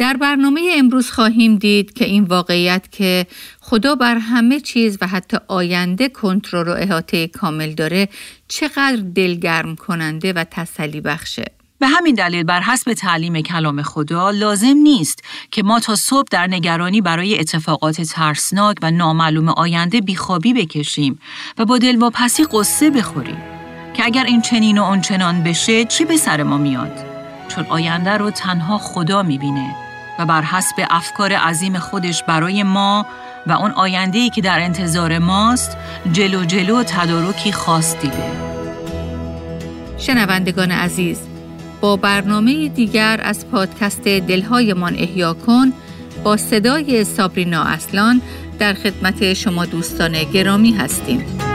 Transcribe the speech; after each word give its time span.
در 0.00 0.16
برنامه 0.16 0.60
امروز 0.76 1.10
خواهیم 1.10 1.56
دید 1.56 1.92
که 1.92 2.04
این 2.04 2.24
واقعیت 2.24 2.92
که 2.92 3.26
خدا 3.60 3.94
بر 3.94 4.18
همه 4.18 4.60
چیز 4.60 4.98
و 5.00 5.06
حتی 5.06 5.36
آینده 5.48 6.08
کنترل 6.08 6.68
و 6.68 6.70
احاطه 6.70 7.28
کامل 7.28 7.74
داره 7.74 8.08
چقدر 8.48 9.02
دلگرم 9.14 9.76
کننده 9.76 10.32
و 10.32 10.44
تسلی 10.50 11.00
بخشه. 11.00 11.44
به 11.78 11.86
همین 11.86 12.14
دلیل 12.14 12.42
بر 12.42 12.60
حسب 12.60 12.92
تعلیم 12.92 13.40
کلام 13.40 13.82
خدا 13.82 14.30
لازم 14.30 14.76
نیست 14.76 15.24
که 15.50 15.62
ما 15.62 15.80
تا 15.80 15.96
صبح 15.96 16.28
در 16.30 16.46
نگرانی 16.46 17.00
برای 17.00 17.38
اتفاقات 17.38 18.00
ترسناک 18.00 18.76
و 18.82 18.90
نامعلوم 18.90 19.48
آینده 19.48 20.00
بیخوابی 20.00 20.54
بکشیم 20.54 21.18
و 21.58 21.64
با 21.64 21.78
دلواپسی 21.78 22.44
قصه 22.52 22.90
بخوریم 22.90 23.38
که 23.94 24.04
اگر 24.04 24.24
این 24.24 24.42
چنین 24.42 24.78
و 24.78 24.82
آنچنان 24.82 25.42
بشه 25.42 25.84
چی 25.84 26.04
به 26.04 26.16
سر 26.16 26.42
ما 26.42 26.58
میاد 26.58 26.92
چون 27.48 27.66
آینده 27.68 28.10
رو 28.10 28.30
تنها 28.30 28.78
خدا 28.78 29.22
می‌بینه 29.22 29.89
و 30.20 30.26
بر 30.26 30.42
حسب 30.42 30.86
افکار 30.90 31.32
عظیم 31.32 31.78
خودش 31.78 32.22
برای 32.22 32.62
ما 32.62 33.06
و 33.46 33.52
اون 33.52 33.70
آینده‌ای 33.70 34.30
که 34.30 34.40
در 34.40 34.60
انتظار 34.60 35.18
ماست 35.18 35.76
جلو 36.12 36.44
جلو 36.44 36.82
تدارکی 36.82 37.52
خاص 37.52 37.96
دیده 37.96 38.32
شنوندگان 39.98 40.70
عزیز 40.70 41.18
با 41.80 41.96
برنامه 41.96 42.68
دیگر 42.68 43.20
از 43.22 43.50
پادکست 43.50 44.04
دلهایمان 44.04 44.94
احیا 44.98 45.34
کن 45.34 45.72
با 46.24 46.36
صدای 46.36 47.04
سابرینا 47.04 47.62
اصلان 47.62 48.22
در 48.58 48.74
خدمت 48.74 49.32
شما 49.32 49.66
دوستان 49.66 50.12
گرامی 50.32 50.72
هستیم. 50.72 51.49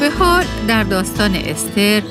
به 0.00 0.10
حال 0.10 0.44
در 0.68 0.82
داستان 0.82 1.34
استر 1.34 2.02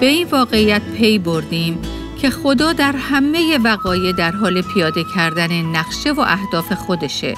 به 0.00 0.06
این 0.06 0.28
واقعیت 0.28 0.82
پی 0.82 1.18
بردیم 1.18 1.78
که 2.22 2.30
خدا 2.30 2.72
در 2.72 2.92
همه 2.96 3.58
وقایع 3.64 4.12
در 4.12 4.30
حال 4.30 4.62
پیاده 4.62 5.04
کردن 5.14 5.52
نقشه 5.52 6.12
و 6.12 6.20
اهداف 6.20 6.72
خودشه. 6.72 7.34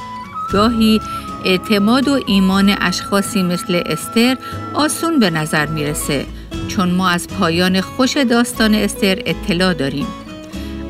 گاهی 0.52 1.00
اعتماد 1.44 2.08
و 2.08 2.20
ایمان 2.26 2.76
اشخاصی 2.80 3.42
مثل 3.42 3.82
استر 3.86 4.36
آسون 4.74 5.18
به 5.18 5.30
نظر 5.30 5.66
می‌رسه 5.66 6.26
چون 6.68 6.90
ما 6.90 7.08
از 7.08 7.28
پایان 7.28 7.80
خوش 7.80 8.16
داستان 8.16 8.74
استر 8.74 9.22
اطلاع 9.26 9.74
داریم. 9.74 10.06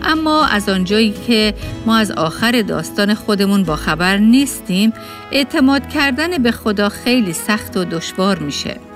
اما 0.03 0.47
از 0.47 0.69
آنجایی 0.69 1.15
که 1.27 1.55
ما 1.87 1.97
از 1.97 2.11
آخر 2.11 2.63
داستان 2.63 3.15
خودمون 3.15 3.63
با 3.63 3.77
خبر 3.77 4.17
نیستیم 4.17 4.93
اعتماد 5.33 5.89
کردن 5.89 6.43
به 6.43 6.53
خدا 6.53 6.89
خیلی 6.89 7.33
سخت 7.33 7.77
و 7.77 7.85
دشوار 7.85 8.39
میشه. 8.39 8.92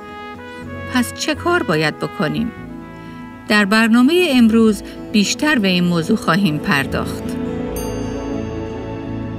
پس 0.97 1.15
چه 1.15 1.35
کار 1.35 1.63
باید 1.63 1.99
بکنیم؟ 1.99 2.53
در 3.49 3.65
برنامه 3.65 4.29
امروز 4.31 4.83
بیشتر 5.13 5.59
به 5.59 5.69
این 5.69 5.85
موضوع 5.85 6.17
خواهیم 6.17 6.59
پرداخت. 6.59 7.23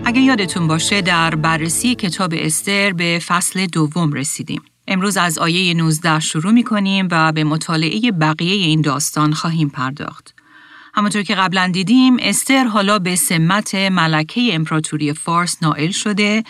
اگه 0.06 0.22
یادتون 0.22 0.68
باشه 0.68 1.02
در 1.02 1.36
بررسی 1.36 1.96
کتاب 1.96 2.34
استر 2.38 2.94
به 2.94 3.22
فصل 3.28 3.66
دوم 3.66 4.14
رسیدیم. 4.14 4.62
امروز 4.88 5.18
از 5.18 5.38
آیه 5.38 5.74
19 5.74 6.20
شروع 6.20 6.52
می 6.52 6.64
کنیم 6.64 7.08
و 7.12 7.32
به 7.32 7.44
مطالعه 7.44 8.12
بقیه 8.12 8.66
این 8.66 8.82
داستان 8.82 9.34
خواهیم 9.34 9.70
پرداخت. 9.70 10.34
همونطور 10.94 11.22
که 11.24 11.36
قبلا 11.36 11.70
دیدیم 11.74 12.18
استر 12.20 12.64
حالا 12.64 13.00
به 13.00 13.16
سمت 13.16 13.76
ملکه 13.76 14.50
امپراتوری 14.52 15.14
فارس 15.14 15.64
نائل 15.64 15.92
شده 15.92 16.44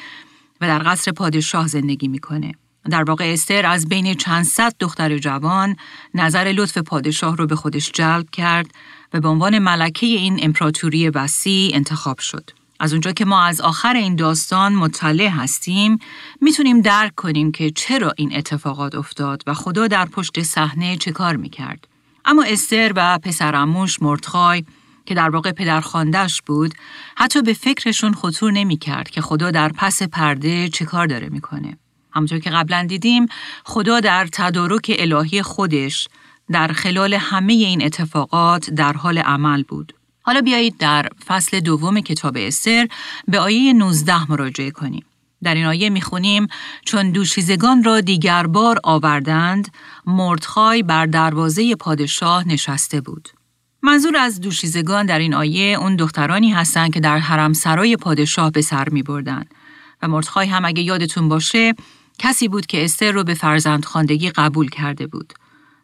و 0.61 0.67
در 0.67 0.81
قصر 0.86 1.11
پادشاه 1.11 1.67
زندگی 1.67 2.08
می‌کنه. 2.08 2.53
در 2.89 3.03
واقع 3.03 3.33
استر 3.33 3.66
از 3.66 3.88
بین 3.88 4.13
چند 4.13 4.45
صد 4.45 4.73
دختر 4.80 5.17
جوان 5.17 5.75
نظر 6.13 6.53
لطف 6.55 6.77
پادشاه 6.77 7.38
رو 7.38 7.47
به 7.47 7.55
خودش 7.55 7.91
جلب 7.91 8.30
کرد 8.30 8.71
و 9.13 9.19
به 9.19 9.27
عنوان 9.27 9.59
ملکه 9.59 10.05
این 10.05 10.39
امپراتوری 10.41 11.09
وسیع 11.09 11.75
انتخاب 11.75 12.19
شد. 12.19 12.49
از 12.80 12.93
اونجا 12.93 13.11
که 13.11 13.26
ما 13.26 13.43
از 13.43 13.61
آخر 13.61 13.93
این 13.93 14.15
داستان 14.15 14.76
مطلع 14.76 15.27
هستیم 15.27 15.97
می‌تونیم 16.42 16.81
درک 16.81 17.15
کنیم 17.15 17.52
که 17.52 17.71
چرا 17.71 18.14
این 18.17 18.36
اتفاقات 18.36 18.95
افتاد 18.95 19.43
و 19.47 19.53
خدا 19.53 19.87
در 19.87 20.05
پشت 20.05 20.42
صحنه 20.42 20.97
چه 20.97 21.11
کار 21.11 21.36
می‌کرد. 21.36 21.87
اما 22.26 22.43
استر 22.43 22.92
و 22.95 23.20
پسرموش 23.20 24.02
مردخای 24.02 24.64
که 25.05 25.15
در 25.15 25.30
واقع 25.30 25.52
پدرخواندهش 25.52 26.42
بود 26.45 26.73
حتی 27.17 27.42
به 27.42 27.53
فکرشون 27.53 28.14
خطور 28.14 28.52
نمی‌کرد 28.52 29.09
که 29.09 29.21
خدا 29.21 29.52
در 29.52 29.70
پس 29.70 30.03
پرده 30.03 30.70
چه 30.70 30.86
کار 30.86 31.08
داره 31.08 31.30
می‌کنه. 31.30 31.77
همونطور 32.17 32.39
که 32.39 32.50
قبلا 32.50 32.86
دیدیم 32.89 33.26
خدا 33.64 34.00
در 34.00 34.28
تدارک 34.32 34.95
الهی 35.00 35.42
خودش 35.42 36.08
در 36.52 36.67
خلال 36.67 37.14
همه 37.14 37.54
این 37.54 37.83
اتفاقات 37.83 38.70
در 38.70 38.94
حال 38.94 39.17
عمل 39.17 39.64
بود. 39.64 39.94
حالا 40.22 40.42
بیایید 40.42 40.77
در 40.77 41.10
فصل 41.26 41.60
دوم 41.60 42.02
کتاب 42.02 42.38
استر 42.39 42.88
به 43.27 43.39
آیه 43.39 43.73
19 43.73 44.32
مراجعه 44.32 44.72
کنیم. 44.72 45.06
در 45.44 45.56
این 45.56 45.66
آیه 45.66 45.89
می‌خونیم 45.89 46.48
چون 46.86 47.11
دوشیزگان 47.11 47.83
را 47.83 48.02
دیگر 48.02 48.48
بار 48.48 48.80
آوردند 48.83 49.67
مردخای 50.06 50.83
بر 50.83 51.06
دروازه 51.06 51.76
پادشاه 51.76 52.48
نشسته 52.48 53.02
بود. 53.02 53.30
منظور 53.82 54.17
از 54.17 54.42
دوشیزگان 54.42 55.06
در 55.06 55.20
این 55.20 55.33
آیه 55.33 55.77
اون 55.80 55.95
دخترانی 55.95 56.52
هستند 56.52 56.94
که 56.94 57.00
در 57.00 57.17
حرم 57.17 57.54
سرای 57.54 57.98
پادشاه 57.98 58.52
به 58.52 58.61
سر 58.61 58.89
می 58.89 59.04
بردن. 59.04 59.45
و 60.02 60.08
مردخای 60.08 60.48
هم 60.48 60.66
اگه 60.66 60.82
یادتون 60.82 61.30
باشه 61.30 61.76
کسی 62.20 62.48
بود 62.48 62.66
که 62.66 62.86
استر 62.86 63.11
رو 63.11 63.23
به 63.23 63.33
فرزندخواندگی 63.33 64.30
قبول 64.30 64.70
کرده 64.70 65.08
بود. 65.08 65.33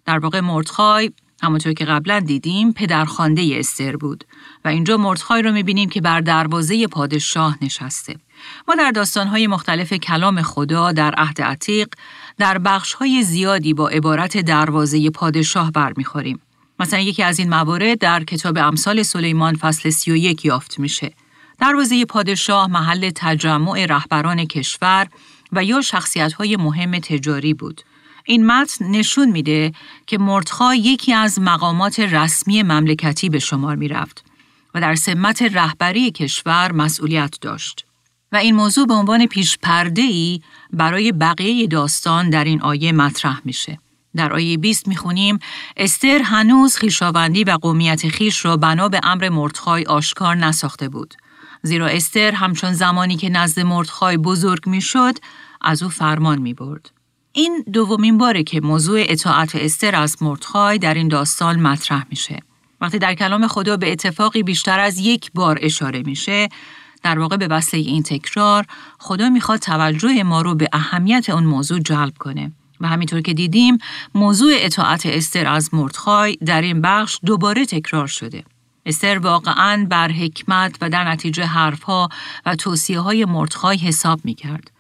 در 0.06 0.20
واقع 0.20 0.40
مردخای 0.40 1.12
همونطور 1.44 1.74
که 1.74 1.86
قبلا 1.86 2.20
دیدیم 2.20 2.74
پدرخوانده 2.74 3.56
استر 3.60 3.96
بود 3.96 4.24
و 4.66 4.68
اینجا 4.68 4.98
مردخای 4.98 5.42
رو 5.42 5.52
می‌بینیم 5.52 5.90
که 5.90 6.02
بر 6.02 6.22
دروازه 6.22 6.88
پادشاه 6.88 7.58
نشسته. 7.62 8.16
ما 8.68 8.76
در 8.76 8.92
داستانهای 8.92 9.48
مختلف 9.48 9.94
کلام 9.94 10.42
خدا 10.42 10.92
در 10.92 11.14
عهد 11.18 11.42
عتیق 11.42 11.88
در 12.38 12.58
بخشهای 12.58 13.24
زیادی 13.24 13.74
با 13.74 13.90
عبارت 13.90 14.38
دروازه 14.38 15.10
پادشاه 15.10 15.72
برمیخوریم. 15.72 16.40
مثلا 16.80 17.00
یکی 17.00 17.24
از 17.24 17.40
این 17.40 17.50
موارد 17.50 17.98
در 17.98 18.24
کتاب 18.24 18.58
امثال 18.58 19.04
سلیمان 19.04 19.56
فصل 19.56 19.90
31 19.90 20.46
یافت 20.46 20.80
میشه. 20.80 21.14
دروازه 21.60 22.06
پادشاه 22.06 22.68
محل 22.68 23.12
تجمع 23.16 23.86
رهبران 23.86 24.46
کشور 24.46 25.08
و 25.56 25.64
یا 25.64 25.82
شخصیت 25.82 26.42
مهم 26.42 27.00
تجاری 27.00 27.54
بود. 27.54 27.82
این 28.26 28.46
متن 28.46 28.86
نشون 28.86 29.32
میده 29.32 29.72
که 30.08 30.18
مردخا 30.18 30.76
یکی 30.76 31.14
از 31.14 31.40
مقامات 31.40 32.00
رسمی 32.00 32.64
مملکتی 32.64 33.30
به 33.30 33.40
شمار 33.40 33.76
می 33.76 33.88
رفت 33.88 34.26
و 34.74 34.82
در 34.82 34.96
سمت 34.96 35.42
رهبری 35.42 36.12
کشور 36.12 36.72
مسئولیت 36.72 37.38
داشت. 37.42 37.86
و 38.32 38.36
این 38.36 38.56
موضوع 38.56 38.88
به 38.88 38.94
عنوان 38.94 39.26
پیش 39.26 39.58
پرده 39.62 40.02
ای 40.02 40.42
برای 40.74 41.12
بقیه 41.12 41.68
داستان 41.68 42.30
در 42.30 42.44
این 42.44 42.62
آیه 42.62 42.92
مطرح 42.92 43.42
میشه. 43.46 43.80
در 44.16 44.34
آیه 44.34 44.58
20 44.58 44.88
می‌خونیم 44.88 45.40
استر 45.78 46.22
هنوز 46.22 46.76
خیشاوندی 46.76 47.44
و 47.44 47.52
قومیت 47.52 48.08
خیش 48.08 48.46
را 48.46 48.58
بنا 48.58 48.90
به 48.90 49.00
امر 49.04 49.30
مردخای 49.30 49.84
آشکار 49.84 50.36
نساخته 50.36 50.90
بود. 50.90 51.14
زیرا 51.62 51.88
استر 51.88 52.32
همچون 52.32 52.74
زمانی 52.74 53.16
که 53.16 53.30
نزد 53.30 53.60
مردخای 53.60 54.18
بزرگ 54.18 54.70
می‌شد 54.70 55.14
از 55.64 55.84
او 55.84 55.90
فرمان 55.90 56.42
می 56.42 56.54
برد. 56.54 56.92
این 57.32 57.66
دومین 57.74 58.18
باره 58.18 58.44
که 58.44 58.62
موضوع 58.62 59.04
اطاعت 59.08 59.56
استر 59.56 59.96
از 59.96 60.24
مردخای 60.24 60.78
در 60.78 60.94
این 60.94 61.08
داستان 61.08 61.60
مطرح 61.60 62.06
میشه. 62.10 62.40
وقتی 62.82 63.00
در 63.00 63.14
کلام 63.14 63.48
خدا 63.48 63.78
به 63.78 63.92
اتفاقی 63.92 64.44
بیشتر 64.44 64.80
از 64.80 65.00
یک 65.00 65.32
بار 65.34 65.60
اشاره 65.62 66.04
میشه، 66.06 66.50
در 67.04 67.20
واقع 67.20 67.38
به 67.38 67.48
وسیله 67.48 67.92
این 67.92 68.04
تکرار 68.04 68.66
خدا 69.00 69.30
می‌خواد 69.30 69.60
توجه 69.60 70.24
ما 70.24 70.42
رو 70.42 70.56
به 70.56 70.70
اهمیت 70.74 71.30
اون 71.30 71.44
موضوع 71.44 71.80
جلب 71.80 72.18
کنه. 72.18 72.52
و 72.82 72.88
همینطور 72.88 73.22
که 73.22 73.34
دیدیم 73.34 73.78
موضوع 74.16 74.52
اطاعت 74.56 75.06
استر 75.06 75.48
از 75.48 75.74
مردخای 75.74 76.36
در 76.36 76.62
این 76.62 76.82
بخش 76.82 77.20
دوباره 77.26 77.66
تکرار 77.66 78.08
شده. 78.08 78.44
استر 78.86 79.18
واقعا 79.18 79.88
بر 79.90 80.12
حکمت 80.12 80.78
و 80.82 80.90
در 80.90 81.12
نتیجه 81.12 81.46
حرفها 81.46 82.10
و 82.46 82.56
توصیه 82.56 83.00
های 83.00 83.26
مردخای 83.26 83.78
حساب 83.78 84.20
می 84.24 84.34
کرد. 84.34 84.72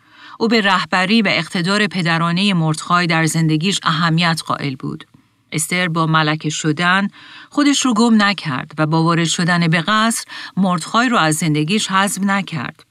او 0.43 0.49
به 0.49 0.61
رهبری 0.61 1.21
و 1.21 1.27
اقتدار 1.27 1.87
پدرانه 1.87 2.53
مردخای 2.53 3.07
در 3.07 3.25
زندگیش 3.25 3.79
اهمیت 3.83 4.41
قائل 4.45 4.75
بود. 4.75 5.07
استر 5.51 5.87
با 5.87 6.07
ملکه 6.07 6.49
شدن 6.49 7.07
خودش 7.49 7.85
رو 7.85 7.93
گم 7.93 8.21
نکرد 8.21 8.71
و 8.77 8.85
با 8.85 9.03
وارد 9.03 9.27
شدن 9.27 9.67
به 9.67 9.81
قصر 9.81 10.25
مردخای 10.57 11.09
رو 11.09 11.17
از 11.17 11.35
زندگیش 11.35 11.87
حذف 11.91 12.21
نکرد. 12.23 12.85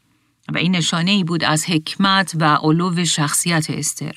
و 0.53 0.59
این 0.59 0.77
نشانه 0.77 1.11
ای 1.11 1.25
بود 1.25 1.45
از 1.45 1.71
حکمت 1.71 2.33
و 2.41 2.45
علو 2.45 3.05
شخصیت 3.05 3.71
استر. 3.71 4.15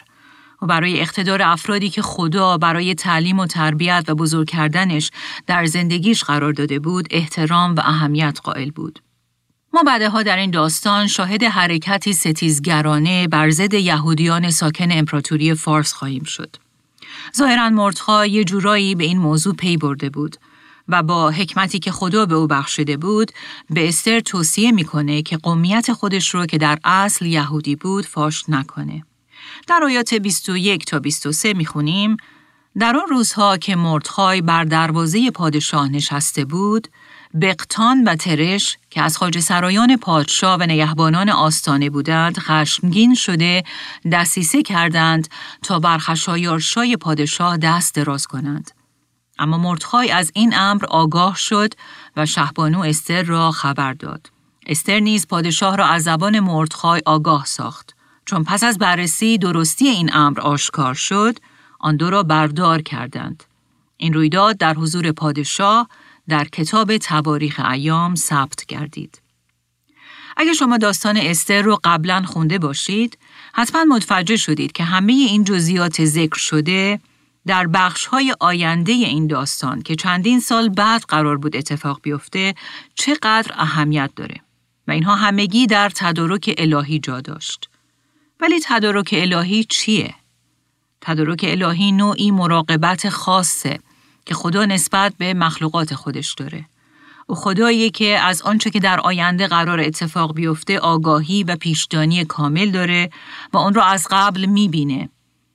و 0.62 0.66
برای 0.66 1.02
اقتدار 1.02 1.42
افرادی 1.42 1.90
که 1.90 2.02
خدا 2.02 2.58
برای 2.58 2.96
تعلیم 2.96 3.40
و 3.40 3.48
تربیت 3.48 4.06
و 4.08 4.16
بزرگ 4.16 4.50
کردنش 4.50 5.12
در 5.48 5.66
زندگیش 5.66 6.24
قرار 6.24 6.54
داده 6.54 6.80
بود 6.80 7.08
احترام 7.12 7.76
و 7.76 7.80
اهمیت 7.80 8.40
قائل 8.44 8.72
بود. 8.72 9.00
ما 9.76 9.84
بعدها 9.84 10.24
در 10.24 10.38
این 10.38 10.52
داستان 10.52 11.08
شاهد 11.08 11.44
حرکتی 11.44 12.14
ستیزگرانه 12.14 13.28
بر 13.28 13.50
ضد 13.50 13.74
یهودیان 13.74 14.52
ساکن 14.52 14.92
امپراتوری 14.92 15.54
فارس 15.54 15.94
خواهیم 15.94 16.24
شد. 16.24 16.56
ظاهرا 17.38 17.70
مردخای 17.70 18.32
یه 18.32 18.44
جورایی 18.44 18.96
به 18.96 19.04
این 19.04 19.18
موضوع 19.18 19.56
پی 19.56 19.78
برده 19.78 20.10
بود 20.10 20.38
و 20.88 21.04
با 21.04 21.30
حکمتی 21.32 21.80
که 21.80 21.92
خدا 21.92 22.26
به 22.26 22.36
او 22.36 22.48
بخشیده 22.48 22.98
بود 22.98 23.32
به 23.70 23.88
استر 23.88 24.20
توصیه 24.20 24.72
می‌کنه 24.72 25.22
که 25.22 25.38
قومیت 25.38 25.94
خودش 25.94 26.30
رو 26.30 26.46
که 26.46 26.58
در 26.58 26.80
اصل 26.84 27.26
یهودی 27.26 27.76
بود 27.76 28.06
فاش 28.06 28.50
نکنه. 28.50 29.04
در 29.68 29.84
آیات 29.84 30.14
21 30.14 30.86
تا 30.86 31.00
23 31.00 31.54
می‌خونیم 31.54 32.18
در 32.80 32.96
آن 32.96 33.08
روزها 33.10 33.58
که 33.58 33.76
مردخای 33.76 34.42
بر 34.42 34.64
دروازه 34.64 35.32
پادشاه 35.32 35.90
نشسته 35.90 36.46
بود، 36.46 36.88
بقتان 37.42 38.04
و 38.04 38.16
ترش 38.16 38.78
که 38.90 39.02
از 39.02 39.18
خاج 39.18 39.40
سرایان 39.40 39.98
پادشاه 39.98 40.58
و 40.60 40.64
نگهبانان 40.64 41.30
آستانه 41.30 41.90
بودند 41.90 42.40
خشمگین 42.40 43.16
شده 43.16 43.64
دستیسه 44.12 44.64
کردند 44.64 45.28
تا 45.62 45.80
بر 45.80 45.98
خشایارشای 45.98 46.98
پادشاه 46.98 47.58
دست 47.58 47.96
دراز 47.96 48.28
کنند. 48.28 48.72
اما 49.40 49.58
مردخای 49.58 50.12
از 50.12 50.32
این 50.36 50.54
امر 50.58 50.86
آگاه 50.86 51.36
شد 51.36 51.74
و 52.18 52.26
شهبانو 52.26 52.80
استر 52.80 53.24
را 53.24 53.52
خبر 53.52 53.94
داد. 53.94 54.30
استر 54.66 55.00
نیز 55.00 55.28
پادشاه 55.28 55.76
را 55.78 55.86
از 55.86 56.04
زبان 56.04 56.40
مردخای 56.40 57.02
آگاه 57.06 57.46
ساخت. 57.46 57.96
چون 58.26 58.44
پس 58.44 58.64
از 58.64 58.78
بررسی 58.78 59.38
درستی 59.38 59.88
این 59.88 60.14
امر 60.14 60.40
آشکار 60.40 60.94
شد، 60.94 61.40
آن 61.80 61.96
دو 61.96 62.10
را 62.10 62.24
بردار 62.24 62.82
کردند. 62.82 63.44
این 63.98 64.14
رویداد 64.14 64.58
در 64.58 64.74
حضور 64.74 65.12
پادشاه 65.12 65.90
در 66.30 66.46
کتاب 66.46 66.98
تواریخ 66.98 67.60
ایام 67.60 68.16
ثبت 68.16 68.66
گردید. 68.66 69.22
اگر 70.38 70.54
شما 70.54 70.78
داستان 70.78 71.18
استر 71.18 71.62
رو 71.62 71.80
قبلا 71.84 72.24
خونده 72.26 72.60
باشید، 72.60 73.18
حتما 73.54 73.84
متوجه 73.84 74.38
شدید 74.38 74.72
که 74.72 74.84
همه 74.84 75.14
این 75.14 75.44
جزئیات 75.44 76.06
ذکر 76.06 76.38
شده 76.38 77.00
در 77.46 77.68
بخش 77.68 78.06
های 78.06 78.36
آینده 78.40 78.92
این 78.92 79.28
داستان 79.28 79.82
که 79.82 79.96
چندین 79.96 80.40
سال 80.40 80.70
بعد 80.70 81.02
قرار 81.02 81.38
بود 81.38 81.56
اتفاق 81.56 82.00
بیفته 82.02 82.56
چقدر 82.96 83.52
اهمیت 83.56 84.12
داره 84.16 84.36
و 84.88 84.92
اینها 84.92 85.16
همگی 85.16 85.68
در 85.68 85.90
تدارک 85.90 86.56
الهی 86.58 87.00
جا 87.00 87.22
داشت. 87.22 87.70
ولی 88.40 88.60
تدارک 88.66 89.10
الهی 89.18 89.64
چیه؟ 89.64 90.16
تدارک 91.02 91.46
الهی 91.48 91.92
نوعی 91.92 92.32
مراقبت 92.32 93.10
خاصه 93.10 93.80
که 94.26 94.34
خدا 94.34 94.66
نسبت 94.66 95.14
به 95.18 95.34
مخلوقات 95.34 95.94
خودش 95.94 96.34
داره. 96.34 96.66
او 97.28 97.36
خدایی 97.36 97.90
که 97.90 98.20
از 98.20 98.42
آنچه 98.42 98.70
که 98.70 98.80
در 98.80 99.00
آینده 99.00 99.48
قرار 99.48 99.80
اتفاق 99.80 100.36
بیفته 100.36 100.80
آگاهی 100.80 101.44
و 101.44 101.56
پیشدانی 101.56 102.26
کامل 102.26 102.72
داره 102.72 103.10
و 103.54 103.58
اون 103.58 103.74
را 103.74 103.84
از 103.84 104.08
قبل 104.12 104.46
می‌بینه 104.46 105.10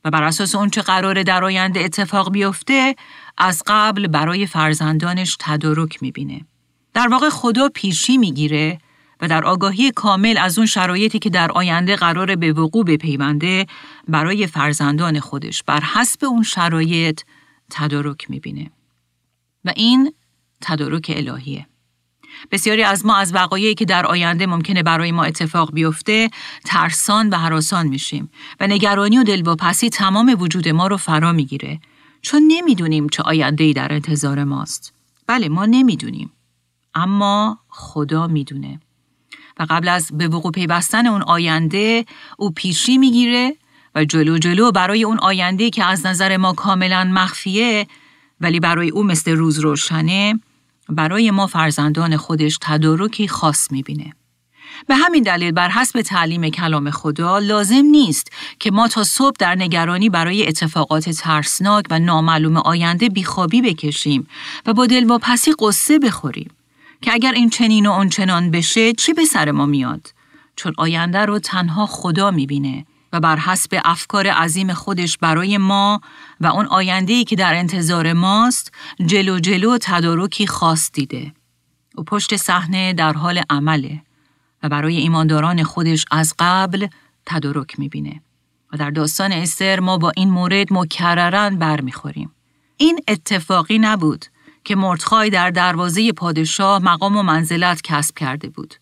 و 0.04 0.10
بر 0.10 0.22
اساس 0.22 0.54
اونچه 0.54 0.82
قرار 0.82 1.22
در 1.22 1.44
آینده 1.44 1.80
اتفاق 1.80 2.32
بیفته 2.32 2.96
از 3.38 3.62
قبل 3.66 4.06
برای 4.06 4.46
فرزندانش 4.46 5.36
تدارک 5.40 6.02
می‌بینه. 6.02 6.40
در 6.94 7.08
واقع 7.08 7.28
خدا 7.28 7.68
پیشی 7.74 8.16
می‌گیره 8.16 8.78
و 9.20 9.28
در 9.28 9.44
آگاهی 9.44 9.90
کامل 9.90 10.38
از 10.38 10.58
اون 10.58 10.66
شرایطی 10.66 11.18
که 11.18 11.30
در 11.30 11.52
آینده 11.52 11.96
قرار 11.96 12.36
به 12.36 12.52
وقوع 12.52 12.84
بپیونده 12.84 13.66
برای 14.08 14.46
فرزندان 14.46 15.20
خودش 15.20 15.62
بر 15.62 15.80
حسب 15.80 16.24
اون 16.24 16.42
شرایط 16.42 17.20
تدارک 17.70 18.30
می‌بینه. 18.30 18.70
و 19.64 19.72
این 19.76 20.12
تدارک 20.60 21.12
الهیه. 21.16 21.66
بسیاری 22.50 22.82
از 22.82 23.06
ما 23.06 23.16
از 23.16 23.34
وقایعی 23.34 23.74
که 23.74 23.84
در 23.84 24.06
آینده 24.06 24.46
ممکنه 24.46 24.82
برای 24.82 25.12
ما 25.12 25.24
اتفاق 25.24 25.72
بیفته 25.72 26.30
ترسان 26.64 27.28
و 27.28 27.36
حراسان 27.36 27.86
میشیم 27.86 28.30
و 28.60 28.66
نگرانی 28.66 29.18
و 29.18 29.22
دلواپسی 29.22 29.90
تمام 29.90 30.36
وجود 30.38 30.68
ما 30.68 30.86
رو 30.86 30.96
فرا 30.96 31.32
می‌گیره 31.32 31.80
چون 32.22 32.42
نمی‌دونیم 32.48 33.08
چه 33.08 33.22
آینده 33.22 33.72
در 33.72 33.92
انتظار 33.92 34.44
ماست. 34.44 34.94
بله 35.26 35.48
ما 35.48 35.66
نمی‌دونیم. 35.66 36.32
اما 36.94 37.58
خدا 37.68 38.26
می‌دونه. 38.26 38.80
و 39.58 39.66
قبل 39.70 39.88
از 39.88 40.10
به 40.12 40.28
وقوع 40.28 40.52
پیوستن 40.52 41.06
اون 41.06 41.22
آینده 41.22 42.04
او 42.38 42.50
پیشی 42.50 42.98
می‌گیره 42.98 43.56
و 43.94 44.04
جلو 44.04 44.38
جلو 44.38 44.72
برای 44.72 45.04
اون 45.04 45.18
آینده 45.18 45.70
که 45.70 45.84
از 45.84 46.06
نظر 46.06 46.36
ما 46.36 46.52
کاملا 46.52 47.04
مخفیه 47.04 47.86
ولی 48.40 48.60
برای 48.60 48.90
او 48.90 49.04
مثل 49.04 49.30
روز 49.30 49.58
روشنه 49.58 50.40
برای 50.88 51.30
ما 51.30 51.46
فرزندان 51.46 52.16
خودش 52.16 52.58
تدارکی 52.60 53.28
خاص 53.28 53.72
می‌بینه. 53.72 54.12
به 54.86 54.96
همین 54.96 55.22
دلیل 55.22 55.52
بر 55.52 55.68
حسب 55.68 56.00
تعلیم 56.00 56.48
کلام 56.48 56.90
خدا 56.90 57.38
لازم 57.38 57.84
نیست 57.84 58.32
که 58.58 58.70
ما 58.70 58.88
تا 58.88 59.04
صبح 59.04 59.36
در 59.38 59.54
نگرانی 59.54 60.08
برای 60.08 60.48
اتفاقات 60.48 61.10
ترسناک 61.10 61.84
و 61.90 61.98
نامعلوم 61.98 62.56
آینده 62.56 63.08
بیخوابی 63.08 63.62
بکشیم 63.62 64.26
و 64.66 64.74
با 64.74 65.18
پسی 65.22 65.52
قصه 65.58 65.98
بخوریم. 65.98 66.50
که 67.02 67.12
اگر 67.12 67.32
این 67.32 67.50
چنین 67.50 67.86
و 67.86 68.08
چنان 68.08 68.50
بشه 68.50 68.92
چی 68.92 69.12
به 69.12 69.24
سر 69.24 69.50
ما 69.50 69.66
میاد؟ 69.66 70.14
چون 70.56 70.72
آینده 70.78 71.18
رو 71.18 71.38
تنها 71.38 71.86
خدا 71.86 72.30
می‌بینه 72.30 72.86
و 73.12 73.20
بر 73.20 73.36
حسب 73.36 73.80
افکار 73.84 74.26
عظیم 74.26 74.74
خودش 74.74 75.18
برای 75.18 75.58
ما 75.58 76.00
و 76.40 76.46
اون 76.46 76.66
آینده 76.66 77.24
که 77.24 77.36
در 77.36 77.54
انتظار 77.54 78.12
ماست 78.12 78.72
جلو 79.06 79.38
جلو 79.38 79.78
تدارکی 79.80 80.46
خاص 80.46 80.90
دیده. 80.92 81.32
و 81.98 82.02
پشت 82.02 82.36
صحنه 82.36 82.92
در 82.92 83.12
حال 83.12 83.42
عمله 83.50 84.02
و 84.62 84.68
برای 84.68 84.96
ایمانداران 84.96 85.62
خودش 85.62 86.04
از 86.10 86.34
قبل 86.38 86.86
تدارک 87.26 87.78
می‌بینه. 87.78 88.20
و 88.72 88.76
در 88.76 88.90
داستان 88.90 89.32
استر 89.32 89.80
ما 89.80 89.98
با 89.98 90.12
این 90.16 90.30
مورد 90.30 90.66
مکررن 90.70 91.56
برمیخوریم. 91.56 92.32
این 92.76 93.00
اتفاقی 93.08 93.78
نبود 93.78 94.26
که 94.64 94.76
مردخای 94.76 95.30
در 95.30 95.50
دروازه 95.50 96.12
پادشاه 96.12 96.82
مقام 96.82 97.16
و 97.16 97.22
منزلت 97.22 97.82
کسب 97.82 98.18
کرده 98.18 98.48
بود 98.48 98.74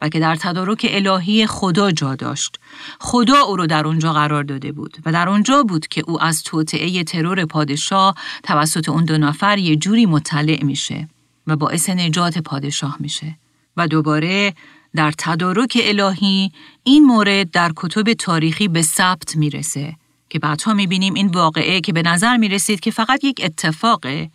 و 0.00 0.08
که 0.08 0.20
در 0.20 0.36
تدارک 0.36 0.86
الهی 0.90 1.46
خدا 1.46 1.90
جا 1.90 2.14
داشت. 2.14 2.58
خدا 3.00 3.40
او 3.40 3.56
رو 3.56 3.66
در 3.66 3.86
اونجا 3.86 4.12
قرار 4.12 4.44
داده 4.44 4.72
بود 4.72 4.96
و 5.06 5.12
در 5.12 5.28
اونجا 5.28 5.62
بود 5.62 5.88
که 5.88 6.02
او 6.06 6.22
از 6.22 6.42
توطعه 6.42 7.04
ترور 7.04 7.44
پادشاه 7.44 8.14
توسط 8.42 8.88
اون 8.88 9.04
دو 9.04 9.18
نفر 9.18 9.58
یه 9.58 9.76
جوری 9.76 10.06
مطلع 10.06 10.64
میشه 10.64 11.08
و 11.46 11.56
باعث 11.56 11.90
نجات 11.90 12.38
پادشاه 12.38 12.96
میشه. 13.00 13.36
و 13.76 13.88
دوباره 13.88 14.54
در 14.94 15.12
تدارک 15.18 15.78
الهی 15.82 16.52
این 16.84 17.04
مورد 17.04 17.50
در 17.50 17.72
کتب 17.76 18.12
تاریخی 18.12 18.68
به 18.68 18.82
ثبت 18.82 19.36
می‌رسه 19.36 19.96
که 20.30 20.38
بعدها 20.38 20.74
می‌بینیم 20.74 21.14
این 21.14 21.26
واقعه 21.26 21.80
که 21.80 21.92
به 21.92 22.02
نظر 22.02 22.36
می‌رسید 22.36 22.80
که 22.80 22.90
فقط 22.90 23.24
یک 23.24 23.40
اتفاقه 23.44 24.30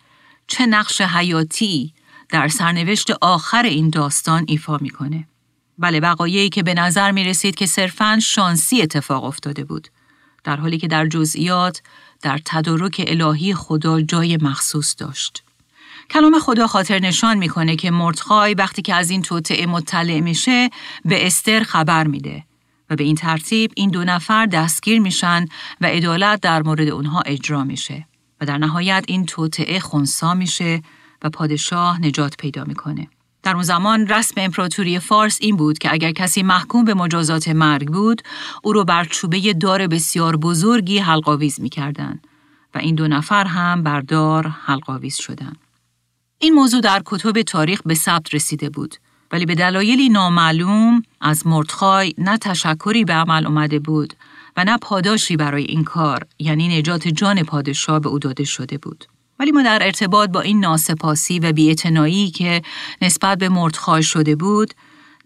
چه 0.47 0.65
نقش 0.65 1.01
حیاتی 1.01 1.93
در 2.29 2.47
سرنوشت 2.47 3.11
آخر 3.11 3.63
این 3.63 3.89
داستان 3.89 4.45
ایفا 4.47 4.77
می‌کنه. 4.81 5.27
بله 5.81 5.99
وقایعی 5.99 6.49
که 6.49 6.63
به 6.63 6.73
نظر 6.73 7.11
می 7.11 7.23
رسید 7.23 7.55
که 7.55 7.65
صرفاً 7.65 8.19
شانسی 8.19 8.81
اتفاق 8.81 9.23
افتاده 9.23 9.63
بود 9.63 9.87
در 10.43 10.55
حالی 10.55 10.77
که 10.77 10.87
در 10.87 11.07
جزئیات 11.07 11.81
در 12.21 12.39
تدارک 12.45 13.03
الهی 13.07 13.53
خدا 13.53 14.01
جای 14.01 14.37
مخصوص 14.41 14.95
داشت. 14.97 15.43
کلام 16.09 16.39
خدا 16.39 16.67
خاطر 16.67 16.99
نشان 16.99 17.37
می‌کنه 17.37 17.75
که 17.75 17.91
مردخای 17.91 18.53
وقتی 18.53 18.81
که 18.81 18.95
از 18.95 19.09
این 19.09 19.21
توطعه 19.21 19.65
مطلع 19.65 20.19
میشه 20.19 20.69
به 21.05 21.27
استر 21.27 21.63
خبر 21.63 22.07
میده 22.07 22.43
و 22.89 22.95
به 22.95 23.03
این 23.03 23.15
ترتیب 23.15 23.71
این 23.75 23.89
دو 23.89 24.03
نفر 24.03 24.45
دستگیر 24.45 24.99
میشن 24.99 25.45
و 25.81 25.85
عدالت 25.85 26.41
در 26.41 26.63
مورد 26.63 26.87
اونها 26.87 27.21
اجرا 27.21 27.63
میشه. 27.63 28.07
و 28.41 28.45
در 28.45 28.57
نهایت 28.57 29.03
این 29.07 29.25
توطعه 29.25 29.79
خونسا 29.79 30.33
میشه 30.33 30.81
و 31.23 31.29
پادشاه 31.29 32.01
نجات 32.01 32.37
پیدا 32.37 32.63
می‌کنه. 32.63 33.07
در 33.43 33.53
اون 33.53 33.63
زمان 33.63 34.07
رسم 34.07 34.33
امپراتوری 34.37 34.99
فارس 34.99 35.37
این 35.41 35.55
بود 35.55 35.77
که 35.77 35.93
اگر 35.93 36.11
کسی 36.11 36.43
محکوم 36.43 36.85
به 36.85 36.93
مجازات 36.93 37.47
مرگ 37.47 37.87
بود، 37.87 38.21
او 38.63 38.73
رو 38.73 38.83
بر 38.83 39.05
چوبه 39.05 39.53
دار 39.53 39.87
بسیار 39.87 40.37
بزرگی 40.37 40.97
حلقاویز 40.97 41.61
می‌کردن 41.61 42.19
و 42.75 42.77
این 42.77 42.95
دو 42.95 43.07
نفر 43.07 43.45
هم 43.45 43.83
بر 43.83 44.01
دار 44.01 44.47
حلقاویز 44.47 45.15
شدند. 45.15 45.57
این 46.39 46.53
موضوع 46.53 46.81
در 46.81 47.01
کتب 47.05 47.41
تاریخ 47.41 47.81
به 47.85 47.93
ثبت 47.93 48.33
رسیده 48.33 48.69
بود 48.69 48.95
ولی 49.31 49.45
به 49.45 49.55
دلایلی 49.55 50.09
نامعلوم 50.09 51.01
از 51.21 51.47
مردخای 51.47 52.13
نه 52.17 52.37
تشکری 52.37 53.05
به 53.05 53.13
عمل 53.13 53.45
اومده 53.45 53.79
بود 53.79 54.13
و 54.57 54.63
نه 54.63 54.77
پاداشی 54.77 55.35
برای 55.35 55.63
این 55.63 55.83
کار 55.83 56.25
یعنی 56.39 56.79
نجات 56.79 57.07
جان 57.07 57.43
پادشاه 57.43 57.99
به 57.99 58.09
او 58.09 58.19
داده 58.19 58.43
شده 58.43 58.77
بود. 58.77 59.05
ولی 59.41 59.51
ما 59.51 59.61
در 59.61 59.79
ارتباط 59.83 60.29
با 60.29 60.41
این 60.41 60.59
ناسپاسی 60.59 61.39
و 61.39 61.51
بیعتنایی 61.51 62.31
که 62.31 62.61
نسبت 63.01 63.37
به 63.37 63.49
مردخای 63.49 64.03
شده 64.03 64.35
بود، 64.35 64.73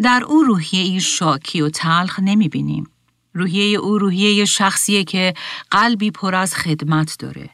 در 0.02 0.24
او 0.28 0.44
روحیه 0.44 0.82
ای 0.82 1.02
شاکی 1.02 1.62
و 1.62 1.70
تلخ 1.70 2.20
نمی 2.20 2.50
بینیم. 2.50 2.90
روحیه 3.34 3.78
او 3.78 3.98
روحیه 3.98 4.46
شخصیه 4.46 5.04
که 5.04 5.34
قلبی 5.72 6.12
پر 6.12 6.36
از 6.36 6.56
خدمت 6.56 7.16
داره. 7.20 7.50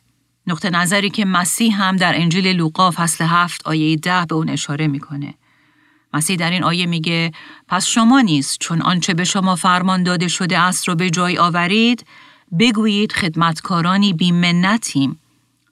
نقطه 0.47 0.69
نظری 0.69 1.09
که 1.09 1.25
مسیح 1.25 1.81
هم 1.81 1.95
در 1.95 2.15
انجیل 2.15 2.47
لوقا 2.47 2.91
فصل 2.91 3.25
هفت 3.25 3.67
آیه 3.67 3.95
ده 3.95 4.25
به 4.25 4.35
اون 4.35 4.49
اشاره 4.49 4.87
می‌کنه. 4.87 5.33
مسیح 6.13 6.35
در 6.35 6.51
این 6.51 6.63
آیه 6.63 6.85
میگه 6.85 7.31
پس 7.67 7.85
شما 7.85 8.21
نیست 8.21 8.57
چون 8.59 8.81
آنچه 8.81 9.13
به 9.13 9.23
شما 9.23 9.55
فرمان 9.55 10.03
داده 10.03 10.27
شده 10.27 10.59
است 10.59 10.87
رو 10.87 10.95
به 10.95 11.09
جای 11.09 11.37
آورید 11.37 12.05
بگویید 12.59 13.11
خدمتکارانی 13.11 14.13
بیمنتیم 14.13 15.20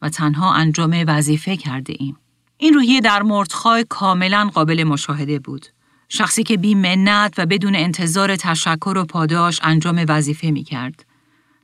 و 0.02 0.10
تنها 0.10 0.54
انجام 0.54 1.04
وظیفه 1.08 1.58
کرده 1.58 1.94
ایم. 2.00 2.18
این 2.58 2.74
روحیه 2.74 3.02
در 3.02 3.24
مردخای 3.24 3.86
کاملا 3.90 4.50
قابل 4.54 4.84
مشاهده 4.84 5.40
بود. 5.40 5.66
شخصی 6.10 6.44
که 6.44 6.58
بی 6.58 6.76
منت 6.76 7.34
و 7.38 7.46
بدون 7.46 7.76
انتظار 7.76 8.36
تشکر 8.36 8.94
و 8.98 9.06
پاداش 9.06 9.60
انجام 9.64 10.06
وظیفه 10.08 10.52
می 10.52 10.64
کرد. 10.64 11.06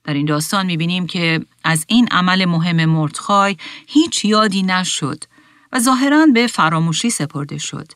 در 0.04 0.14
این 0.14 0.26
داستان 0.26 0.66
می 0.66 0.78
بینیم 0.78 1.08
که 1.08 1.46
از 1.64 1.86
این 1.88 2.08
عمل 2.12 2.46
مهم 2.46 2.86
مردخای 2.86 3.58
هیچ 3.88 4.26
یادی 4.26 4.64
نشد 4.64 5.24
و 5.72 5.80
ظاهرا 5.80 6.26
به 6.34 6.48
فراموشی 6.48 7.10
سپرده 7.10 7.58
شد. 7.58 7.92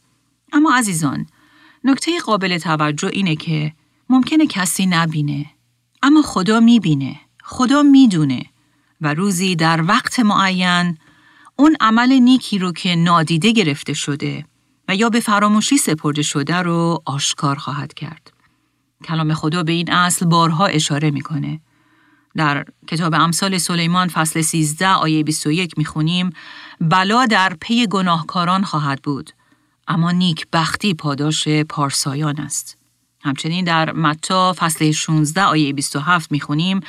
اما 0.53 0.75
عزیزان، 0.75 1.27
نکته 1.83 2.19
قابل 2.19 2.57
توجه 2.57 3.09
اینه 3.13 3.35
که 3.35 3.73
ممکنه 4.09 4.47
کسی 4.47 4.85
نبینه 4.85 5.45
اما 6.03 6.21
خدا 6.21 6.59
می‌بینه 6.59 7.15
خدا 7.43 7.83
می‌دونه 7.83 8.45
و 9.01 9.13
روزی 9.13 9.55
در 9.55 9.83
وقت 9.83 10.19
معین 10.19 10.97
اون 11.55 11.75
عمل 11.79 12.13
نیکی 12.13 12.59
رو 12.59 12.71
که 12.71 12.95
نادیده 12.95 13.51
گرفته 13.51 13.93
شده 13.93 14.45
و 14.87 14.95
یا 14.95 15.09
به 15.09 15.19
فراموشی 15.19 15.77
سپرده 15.77 16.21
شده 16.21 16.55
رو 16.55 17.03
آشکار 17.05 17.55
خواهد 17.55 17.93
کرد. 17.93 18.33
کلام 19.05 19.33
خدا 19.33 19.63
به 19.63 19.71
این 19.71 19.91
اصل 19.91 20.25
بارها 20.25 20.65
اشاره 20.65 21.11
می‌کنه. 21.11 21.59
در 22.35 22.65
کتاب 22.87 23.13
امثال 23.13 23.57
سلیمان 23.57 24.07
فصل 24.07 24.41
13 24.41 24.87
آیه 24.87 25.23
21 25.23 25.77
می‌خونیم 25.77 26.29
بلا 26.81 27.25
در 27.25 27.57
پی 27.61 27.87
گناهکاران 27.87 28.63
خواهد 28.63 29.01
بود 29.01 29.31
اما 29.87 30.11
نیک 30.11 30.47
بختی 30.53 30.93
پاداش 30.93 31.47
پارسایان 31.47 32.39
است. 32.39 32.78
همچنین 33.23 33.65
در 33.65 33.91
متا 33.91 34.55
فصل 34.57 34.91
16 34.91 35.43
آیه 35.43 35.73
27 35.73 36.31
می‌خونیم 36.31 36.79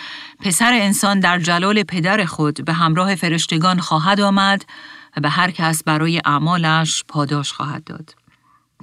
پسر 0.41 0.73
انسان 0.73 1.21
در 1.21 1.39
جلال 1.39 1.83
پدر 1.83 2.25
خود 2.25 2.65
به 2.65 2.73
همراه 2.73 3.15
فرشتگان 3.15 3.81
خواهد 3.81 4.21
آمد 4.21 4.65
و 5.17 5.21
به 5.21 5.29
هر 5.29 5.51
کس 5.51 5.83
برای 5.85 6.21
اعمالش 6.25 7.05
پاداش 7.09 7.53
خواهد 7.53 7.85
داد. 7.85 8.15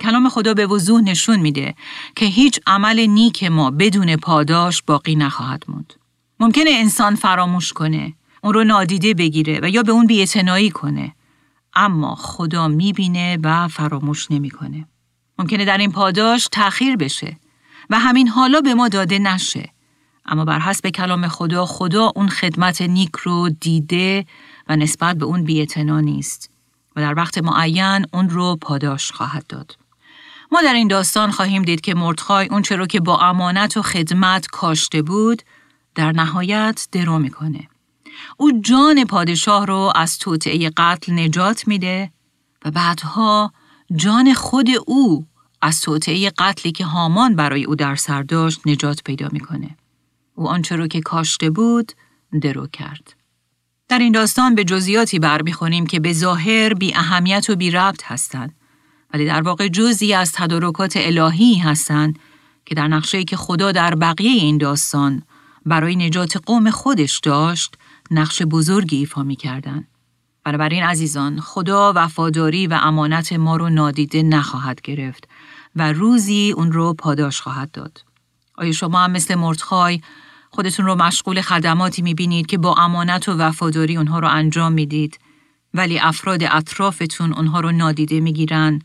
کلام 0.02 0.30
خدا 0.30 0.54
به 0.54 0.68
وضوح 0.68 1.02
نشون 1.02 1.40
میده 1.40 1.76
که 2.16 2.26
هیچ 2.26 2.60
عمل 2.68 3.06
نیک 3.06 3.44
ما 3.44 3.72
بدون 3.72 4.16
پاداش 4.16 4.82
باقی 4.82 5.16
نخواهد 5.16 5.64
موند. 5.68 5.94
ممکنه 6.40 6.70
انسان 6.70 7.16
فراموش 7.16 7.74
کنه، 7.74 8.14
اون 8.44 8.54
رو 8.54 8.64
نادیده 8.64 9.14
بگیره 9.14 9.60
و 9.64 9.70
یا 9.70 9.84
به 9.84 9.92
اون 9.92 10.08
بی‌اعتنایی 10.08 10.70
کنه. 10.70 11.16
اما 11.74 12.16
خدا 12.16 12.68
می‌بینه 12.68 13.38
و 13.44 13.68
فراموش 13.68 14.32
نمی‌کنه. 14.32 14.86
ممکنه 15.40 15.66
در 15.66 15.78
این 15.78 15.92
پاداش 15.92 16.48
تأخیر 16.52 16.96
بشه 16.96 17.38
و 17.90 18.00
همین 18.00 18.28
حالا 18.28 18.62
به 18.62 18.74
ما 18.74 18.88
داده 18.88 19.20
نشه. 19.20 19.70
اما 20.26 20.46
بر 20.46 20.60
حسب 20.60 20.90
کلام 20.90 21.28
خدا 21.28 21.66
خدا 21.66 22.12
اون 22.16 22.30
خدمت 22.30 22.82
نیک 22.82 23.16
رو 23.16 23.50
دیده 23.50 24.26
و 24.68 24.76
نسبت 24.76 25.18
به 25.18 25.26
اون 25.26 25.44
بیعتنا 25.44 26.00
نیست 26.00 26.50
و 26.96 27.02
در 27.02 27.14
وقت 27.14 27.38
معین 27.38 28.06
اون 28.14 28.30
رو 28.30 28.56
پاداش 28.62 29.12
خواهد 29.12 29.48
داد. 29.48 29.78
ما 30.52 30.62
در 30.62 30.74
این 30.74 30.88
داستان 30.88 31.32
خواهیم 31.32 31.64
دید 31.64 31.82
که 31.82 31.96
مردخای 31.96 32.48
اون 32.48 32.62
چرا 32.62 32.88
که 32.88 33.00
با 33.00 33.20
امانت 33.20 33.78
و 33.78 33.82
خدمت 33.82 34.48
کاشته 34.48 35.02
بود 35.02 35.42
در 35.96 36.12
نهایت 36.12 36.88
درو 36.92 37.20
می‌کنه. 37.20 37.68
او 38.38 38.62
جان 38.62 39.06
پادشاه 39.06 39.66
رو 39.66 39.92
از 39.96 40.18
توطعه 40.18 40.70
قتل 40.78 41.14
نجات 41.14 41.68
میده 41.68 42.12
و 42.66 42.72
بعدها 42.72 43.52
جان 43.96 44.34
خود 44.34 44.68
او 44.88 45.26
از 45.62 45.82
توطعه 45.82 46.30
قتلی 46.30 46.72
که 46.72 46.86
هامان 46.86 47.36
برای 47.36 47.64
او 47.64 47.76
در 47.76 47.96
سر 47.96 48.24
داشت 48.24 48.62
نجات 48.66 49.04
پیدا 49.04 49.30
می‌کنه. 49.32 49.78
او 50.36 50.50
آنچه 50.50 50.76
رو 50.76 50.88
که 50.88 51.02
کاشته 51.02 51.50
بود 51.50 51.92
درو 52.42 52.68
کرد. 52.68 53.14
در 53.90 54.00
این 54.00 54.12
داستان 54.12 54.56
به 54.56 54.64
جزئیاتی 54.64 55.20
برمیخونیم 55.20 55.88
که 55.88 56.00
به 56.00 56.14
ظاهر 56.14 56.74
بی 56.74 56.96
اهمیت 56.96 57.50
و 57.50 57.56
بی 57.56 57.72
ربط 57.72 58.04
هستند 58.04 58.56
ولی 59.14 59.26
در 59.26 59.42
واقع 59.42 59.68
جزئی 59.68 60.14
از 60.14 60.32
تدارکات 60.32 60.94
الهی 60.96 61.56
هستند 61.58 62.20
که 62.66 62.76
در 62.76 62.88
نقشه‌ای 62.88 63.26
که 63.26 63.38
خدا 63.38 63.72
در 63.72 63.96
بقیه 63.96 64.32
این 64.32 64.58
داستان 64.58 65.24
برای 65.66 65.96
نجات 65.96 66.38
قوم 66.46 66.72
خودش 66.72 67.20
داشت 67.20 67.76
نقش 68.12 68.42
بزرگی 68.42 68.98
ایفا 68.98 69.24
می‌کردند. 69.24 69.88
بنابراین 70.48 70.84
عزیزان 70.84 71.40
خدا 71.40 71.94
وفاداری 71.96 72.68
و 72.68 72.80
امانت 72.82 73.34
ما 73.34 73.58
رو 73.58 73.70
نادیده 73.70 74.24
نخواهد 74.24 74.82
گرفت 74.82 75.28
و 75.76 75.94
روزی 75.94 76.54
اون 76.56 76.72
رو 76.72 76.94
پاداش 76.94 77.42
خواهد 77.42 77.72
داد. 77.72 78.04
آیا 78.56 78.72
شما 78.72 79.04
هم 79.04 79.12
مثل 79.12 79.36
مردخای 79.36 80.02
خودتون 80.50 80.86
رو 80.86 80.96
مشغول 80.96 81.42
خدماتی 81.42 82.02
می‌بینید 82.02 82.46
که 82.46 82.58
با 82.58 82.76
امانت 82.76 83.30
و 83.30 83.38
وفاداری 83.38 83.98
اونها 83.98 84.20
رو 84.20 84.28
انجام 84.28 84.74
می‌دید 84.74 85.20
ولی 85.74 86.00
افراد 86.00 86.44
اطرافتون 86.44 87.34
اونها 87.34 87.60
رو 87.60 87.72
نادیده 87.72 88.20
می‌گیرن 88.20 88.82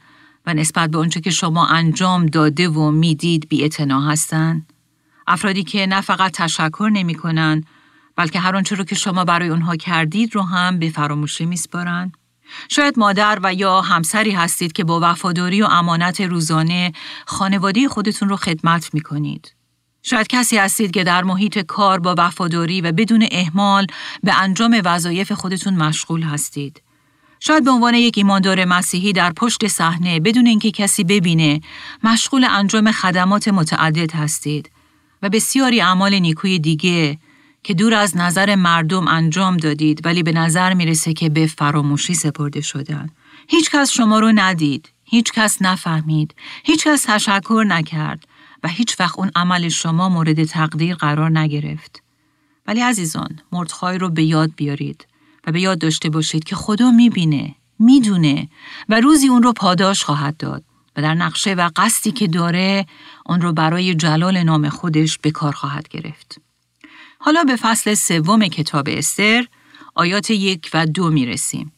و 0.47 0.54
نسبت 0.54 0.90
به 0.90 0.99
اونچه 0.99 1.21
که 1.21 1.31
شما 1.31 1.66
انجام 1.66 2.26
داده 2.26 2.69
و 2.69 2.90
می‌دید 2.90 3.49
بی 3.49 3.71
هستن؟ 3.90 4.66
افرادی 5.26 5.64
که 5.64 5.87
نه 5.87 6.00
فقط 6.00 6.33
تشکر 6.33 6.90
نمی‌کنن 6.92 7.64
بلکه 8.23 8.41
هر 8.41 8.57
آنچه 8.57 8.75
رو 8.75 8.85
که 8.85 8.95
شما 8.95 9.25
برای 9.25 9.49
اونها 9.49 9.76
کردید 9.76 10.35
رو 10.35 10.43
هم 10.43 10.79
به 10.79 10.91
فراموشی 10.91 11.47
میسپارن؟ 11.47 12.12
شاید 12.69 12.99
مادر 12.99 13.38
و 13.43 13.55
یا 13.55 13.81
همسری 13.81 14.31
هستید 14.31 14.73
که 14.73 14.85
با 14.85 15.00
وفاداری 15.02 15.62
و 15.62 15.64
امانت 15.64 16.21
روزانه 16.21 16.93
خانواده 17.26 17.88
خودتون 17.88 18.29
رو 18.29 18.37
خدمت 18.37 18.95
می 18.95 19.00
کنید. 19.00 19.55
شاید 20.02 20.26
کسی 20.26 20.57
هستید 20.57 20.91
که 20.91 21.05
در 21.05 21.23
محیط 21.23 21.59
کار 21.59 21.99
با 21.99 22.14
وفاداری 22.19 22.81
و 22.81 22.93
بدون 22.93 23.29
احمال 23.31 23.87
به 24.23 24.41
انجام 24.41 24.81
وظایف 24.85 25.33
خودتون 25.33 25.75
مشغول 25.75 26.23
هستید. 26.23 26.83
شاید 27.41 27.64
به 27.64 27.71
عنوان 27.71 27.95
یک 27.95 28.19
ایماندار 28.19 28.64
مسیحی 28.64 29.12
در 29.12 29.33
پشت 29.33 29.67
صحنه 29.67 30.21
بدون 30.21 30.47
اینکه 30.47 30.71
کسی 30.71 31.05
ببینه 31.05 31.61
مشغول 32.05 32.45
انجام 32.45 32.93
خدمات 32.93 33.49
متعدد 33.49 34.12
هستید 34.12 34.71
و 35.23 35.29
بسیاری 35.29 35.81
اعمال 35.81 36.14
نیکوی 36.14 36.59
دیگه 36.59 37.19
که 37.62 37.75
دور 37.75 37.95
از 37.95 38.16
نظر 38.16 38.54
مردم 38.54 39.09
انجام 39.09 39.57
دادید 39.57 40.07
ولی 40.07 40.23
به 40.23 40.33
نظر 40.33 40.75
می‌رسه 40.75 41.12
که 41.12 41.28
به 41.28 41.47
فراموشی 41.47 42.14
سپرده 42.14 42.61
شدن. 42.61 43.11
هیچ 43.49 43.71
کس 43.71 43.90
شما 43.90 44.19
رو 44.19 44.33
ندید، 44.35 44.88
هیچ 45.04 45.33
کس 45.33 45.62
نفهمید، 45.62 46.35
هیچ 46.64 46.87
کس 46.87 47.02
تشکر 47.02 47.64
نکرد 47.69 48.25
و 48.62 48.69
هیچ 48.69 49.00
وقت 49.00 49.19
اون 49.19 49.31
عمل 49.37 49.69
شما 49.69 50.09
مورد 50.09 50.45
تقدیر 50.45 50.95
قرار 50.95 51.38
نگرفت. 51.38 52.02
ولی 52.66 52.81
عزیزان، 52.81 53.40
مردخای 53.52 53.99
رو 53.99 54.09
به 54.09 54.25
یاد 54.25 54.50
بیارید 54.57 55.07
و 55.47 55.52
به 55.52 55.61
یاد 55.61 55.78
داشته 55.78 56.11
باشید 56.11 56.45
که 56.45 56.57
خدا 56.57 56.90
می‌بینه، 56.90 57.54
می‌دونه 57.78 58.49
و 58.88 59.00
روزی 59.00 59.28
اون 59.28 59.42
رو 59.42 59.52
پاداش 59.52 60.04
خواهد 60.04 60.37
داد 60.37 60.64
و 60.97 61.02
در 61.02 61.14
نقشه 61.14 61.54
و 61.54 61.71
قصدی 61.76 62.12
که 62.12 62.26
داره 62.26 62.87
اون 63.26 63.40
رو 63.40 63.52
برای 63.52 63.95
جلال 63.95 64.42
نام 64.42 64.69
خودش 64.69 65.19
به 65.19 65.31
کار 65.31 65.52
خواهد 65.52 65.88
گرفت. 65.88 66.40
حالا 67.25 67.45
به 67.45 67.57
فصل 67.57 67.95
سوم 67.95 68.49
کتاب 68.49 68.88
استر 68.88 69.47
آیات 69.95 70.31
یک 70.31 70.71
و 70.75 70.87
دو 70.87 71.11
می 71.11 71.26
رسیم. 71.26 71.73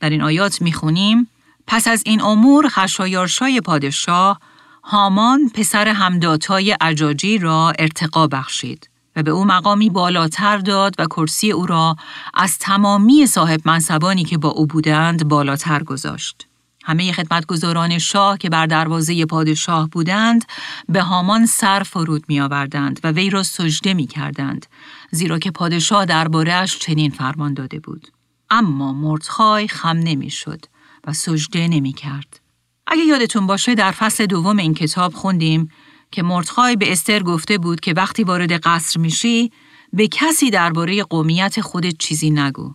در 0.00 0.10
این 0.10 0.22
آیات 0.22 0.62
می 0.62 0.72
خونیم 0.72 1.28
پس 1.66 1.88
از 1.88 2.02
این 2.06 2.22
امور 2.22 2.68
خشایارشای 2.68 3.60
پادشاه 3.60 4.40
هامان 4.82 5.48
پسر 5.54 5.88
همداتای 5.88 6.76
عجاجی 6.80 7.38
را 7.38 7.72
ارتقا 7.78 8.26
بخشید 8.26 8.90
و 9.16 9.22
به 9.22 9.30
او 9.30 9.44
مقامی 9.44 9.90
بالاتر 9.90 10.58
داد 10.58 10.94
و 10.98 11.06
کرسی 11.06 11.52
او 11.52 11.66
را 11.66 11.96
از 12.34 12.58
تمامی 12.58 13.26
صاحب 13.26 13.60
منصبانی 13.64 14.24
که 14.24 14.38
با 14.38 14.48
او 14.48 14.66
بودند 14.66 15.28
بالاتر 15.28 15.82
گذاشت. 15.82 16.46
همه 16.88 17.12
خدمتگزاران 17.12 17.98
شاه 17.98 18.38
که 18.38 18.48
بر 18.48 18.66
دروازه 18.66 19.26
پادشاه 19.26 19.88
بودند 19.88 20.44
به 20.88 21.02
هامان 21.02 21.46
سر 21.46 21.82
فرود 21.82 22.24
می 22.28 22.40
آوردند 22.40 23.00
و 23.04 23.10
وی 23.10 23.30
را 23.30 23.42
سجده 23.42 23.94
می 23.94 24.06
کردند 24.06 24.66
زیرا 25.10 25.38
که 25.38 25.50
پادشاه 25.50 26.04
دربارهش 26.04 26.78
چنین 26.78 27.10
فرمان 27.10 27.54
داده 27.54 27.80
بود. 27.80 28.08
اما 28.50 28.92
مردخای 28.92 29.68
خم 29.68 29.96
نمی 29.96 30.30
شد 30.30 30.64
و 31.06 31.12
سجده 31.12 31.68
نمی 31.68 31.92
کرد. 31.92 32.40
اگه 32.86 33.02
یادتون 33.02 33.46
باشه 33.46 33.74
در 33.74 33.90
فصل 33.90 34.26
دوم 34.26 34.56
این 34.56 34.74
کتاب 34.74 35.14
خوندیم 35.14 35.70
که 36.10 36.22
مردخای 36.22 36.76
به 36.76 36.92
استر 36.92 37.22
گفته 37.22 37.58
بود 37.58 37.80
که 37.80 37.92
وقتی 37.92 38.24
وارد 38.24 38.52
قصر 38.52 39.00
میشی 39.00 39.52
به 39.92 40.08
کسی 40.08 40.50
درباره 40.50 41.02
قومیت 41.02 41.60
خودت 41.60 41.98
چیزی 41.98 42.30
نگو. 42.30 42.74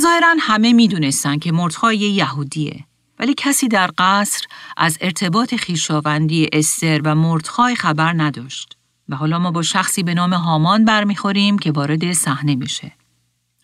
ظاهرا 0.00 0.34
همه 0.40 0.72
می‌دونستن 0.72 1.38
که 1.38 1.52
مردخای 1.52 1.98
یهودیه 1.98 2.84
ولی 3.20 3.34
کسی 3.36 3.68
در 3.68 3.90
قصر 3.98 4.46
از 4.76 4.98
ارتباط 5.00 5.54
خیشاوندی 5.54 6.48
استر 6.52 7.00
و 7.04 7.14
مردخای 7.14 7.74
خبر 7.74 8.12
نداشت 8.16 8.76
و 9.08 9.16
حالا 9.16 9.38
ما 9.38 9.50
با 9.50 9.62
شخصی 9.62 10.02
به 10.02 10.14
نام 10.14 10.32
هامان 10.32 10.84
برمیخوریم 10.84 11.58
که 11.58 11.72
وارد 11.72 12.12
صحنه 12.12 12.54
میشه. 12.54 12.92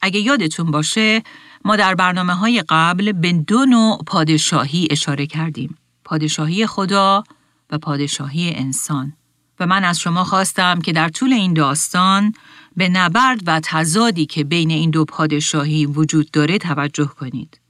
اگه 0.02 0.20
یادتون 0.20 0.70
باشه 0.70 1.22
ما 1.64 1.76
در 1.76 1.94
برنامه 1.94 2.34
های 2.34 2.64
قبل 2.68 3.12
به 3.12 3.32
دو 3.32 3.64
نوع 3.64 4.02
پادشاهی 4.06 4.88
اشاره 4.90 5.26
کردیم. 5.26 5.78
پادشاهی 6.04 6.66
خدا 6.66 7.24
و 7.70 7.78
پادشاهی 7.78 8.54
انسان. 8.54 9.12
و 9.60 9.66
من 9.66 9.84
از 9.84 10.00
شما 10.00 10.24
خواستم 10.24 10.80
که 10.80 10.92
در 10.92 11.08
طول 11.08 11.32
این 11.32 11.54
داستان 11.54 12.32
به 12.76 12.88
نبرد 12.88 13.40
و 13.46 13.60
تضادی 13.64 14.26
که 14.26 14.44
بین 14.44 14.70
این 14.70 14.90
دو 14.90 15.04
پادشاهی 15.04 15.86
وجود 15.86 16.30
داره 16.30 16.58
توجه 16.58 17.06
کنید. 17.06 17.60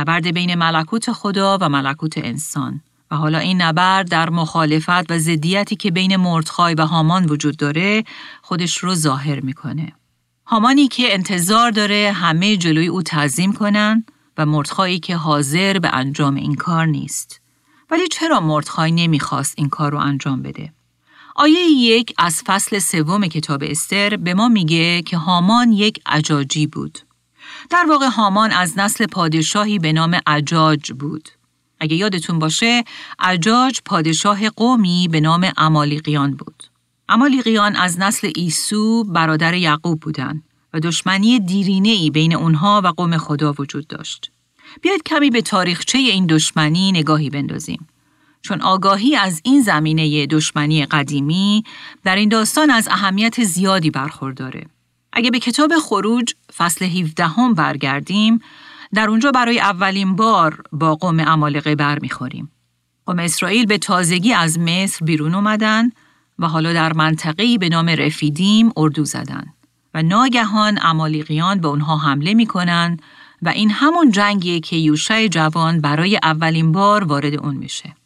نبرد 0.00 0.26
بین 0.26 0.54
ملکوت 0.54 1.12
خدا 1.12 1.58
و 1.60 1.68
ملکوت 1.68 2.18
انسان. 2.18 2.80
و 3.10 3.16
حالا 3.16 3.38
این 3.38 3.62
نبرد 3.62 4.08
در 4.08 4.30
مخالفت 4.30 5.10
و 5.10 5.18
ضدیتی 5.18 5.76
که 5.76 5.90
بین 5.90 6.16
مردخای 6.16 6.74
و 6.74 6.86
هامان 6.86 7.24
وجود 7.24 7.56
داره 7.56 8.04
خودش 8.42 8.78
رو 8.78 8.94
ظاهر 8.94 9.40
می‌کنه. 9.40 9.92
هامانی 10.46 10.88
که 10.88 11.14
انتظار 11.14 11.70
داره 11.70 12.12
همه 12.14 12.56
جلوی 12.56 12.86
او 12.86 13.02
تعظیم 13.02 13.52
کنن 13.52 14.04
و 14.38 14.46
مردخایی 14.46 14.98
که 14.98 15.16
حاضر 15.16 15.78
به 15.78 15.88
انجام 15.92 16.34
این 16.34 16.54
کار 16.54 16.86
نیست. 16.86 17.40
ولی 17.90 18.08
چرا 18.08 18.40
مردخای 18.40 18.92
نمی‌خواست 18.92 19.54
این 19.56 19.68
کار 19.68 19.92
رو 19.92 19.98
انجام 19.98 20.42
بده؟ 20.42 20.72
آیه 21.36 21.60
یک 21.60 22.14
از 22.18 22.42
فصل 22.46 22.78
سوم 22.78 23.26
کتاب 23.26 23.62
استر 23.62 24.16
به 24.16 24.34
ما 24.34 24.48
میگه 24.48 25.02
که 25.02 25.16
هامان 25.16 25.72
یک 25.72 26.00
عجاجی 26.06 26.66
بود. 26.66 26.98
در 27.70 27.86
واقع 27.88 28.06
هامان 28.06 28.50
از 28.50 28.78
نسل 28.78 29.06
پادشاهی 29.06 29.78
به 29.78 29.92
نام 29.92 30.20
عجاج 30.26 30.92
بود. 30.92 31.28
اگه 31.80 31.96
یادتون 31.96 32.38
باشه، 32.38 32.84
عجاج 33.18 33.80
پادشاه 33.84 34.48
قومی 34.48 35.08
به 35.10 35.20
نام 35.20 35.52
امالیقیان 35.56 36.34
بود. 36.34 36.62
امالیقیان 37.08 37.76
از 37.76 37.98
نسل 37.98 38.30
ایسو 38.36 39.04
برادر 39.04 39.54
یعقوب 39.54 40.00
بودند 40.00 40.42
و 40.72 40.80
دشمنی 40.80 41.40
دیرینه 41.40 41.88
ای 41.88 42.10
بین 42.10 42.34
اونها 42.34 42.80
و 42.84 42.86
قوم 42.86 43.18
خدا 43.18 43.54
وجود 43.58 43.86
داشت. 43.86 44.30
بیاید 44.82 45.02
کمی 45.02 45.30
به 45.30 45.42
تاریخچه 45.42 45.98
این 45.98 46.26
دشمنی 46.26 46.92
نگاهی 46.92 47.30
بندازیم. 47.30 47.88
چون 48.42 48.60
آگاهی 48.60 49.16
از 49.16 49.40
این 49.44 49.62
زمینه 49.62 50.26
دشمنی 50.26 50.86
قدیمی 50.86 51.64
در 52.04 52.16
این 52.16 52.28
داستان 52.28 52.70
از 52.70 52.88
اهمیت 52.88 53.44
زیادی 53.44 53.90
برخورداره. 53.90 54.66
اگه 55.12 55.30
به 55.30 55.38
کتاب 55.38 55.78
خروج 55.78 56.34
فصل 56.56 56.84
17 56.84 57.26
هم 57.26 57.54
برگردیم، 57.54 58.40
در 58.94 59.08
اونجا 59.08 59.30
برای 59.30 59.60
اولین 59.60 60.16
بار 60.16 60.62
با 60.72 60.94
قوم 60.94 61.20
امالقه 61.20 61.74
برمیخوریم. 61.74 62.50
قوم 63.06 63.18
اسرائیل 63.18 63.66
به 63.66 63.78
تازگی 63.78 64.32
از 64.32 64.58
مصر 64.58 65.04
بیرون 65.04 65.34
اومدن 65.34 65.90
و 66.38 66.46
حالا 66.46 66.72
در 66.72 66.92
منطقه‌ای 66.92 67.58
به 67.58 67.68
نام 67.68 67.88
رفیدیم 67.88 68.72
اردو 68.76 69.04
زدن 69.04 69.46
و 69.94 70.02
ناگهان 70.02 70.78
امالیقیان 70.82 71.60
به 71.60 71.68
اونها 71.68 71.96
حمله 71.96 72.34
می‌کنن 72.34 72.96
و 73.42 73.48
این 73.48 73.70
همون 73.70 74.10
جنگیه 74.10 74.60
که 74.60 74.76
یوشع 74.76 75.26
جوان 75.26 75.80
برای 75.80 76.18
اولین 76.22 76.72
بار 76.72 77.04
وارد 77.04 77.34
اون 77.34 77.54
میشه. 77.54 77.96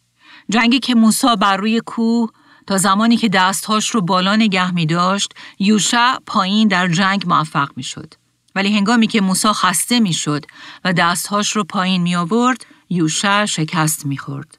جنگی 0.48 0.78
که 0.80 0.94
موسی 0.94 1.36
بر 1.40 1.56
روی 1.56 1.80
کوه 1.86 2.30
تا 2.66 2.78
زمانی 2.78 3.16
که 3.16 3.28
دستهاش 3.28 3.90
رو 3.90 4.00
بالا 4.00 4.36
نگه 4.36 4.70
می 4.70 4.86
داشت، 4.86 5.34
یوشع 5.58 6.18
پایین 6.26 6.68
در 6.68 6.88
جنگ 6.88 7.24
موفق 7.26 7.70
می 7.76 7.82
شد. 7.82 8.14
ولی 8.54 8.76
هنگامی 8.76 9.06
که 9.06 9.20
موسی 9.20 9.48
خسته 9.48 10.00
می 10.00 10.12
شد 10.12 10.44
و 10.84 10.92
دستهاش 10.92 11.56
رو 11.56 11.64
پایین 11.64 12.02
می 12.02 12.16
آورد، 12.16 12.66
یوشع 12.90 13.44
شکست 13.44 14.06
می 14.06 14.18
خورد. 14.18 14.58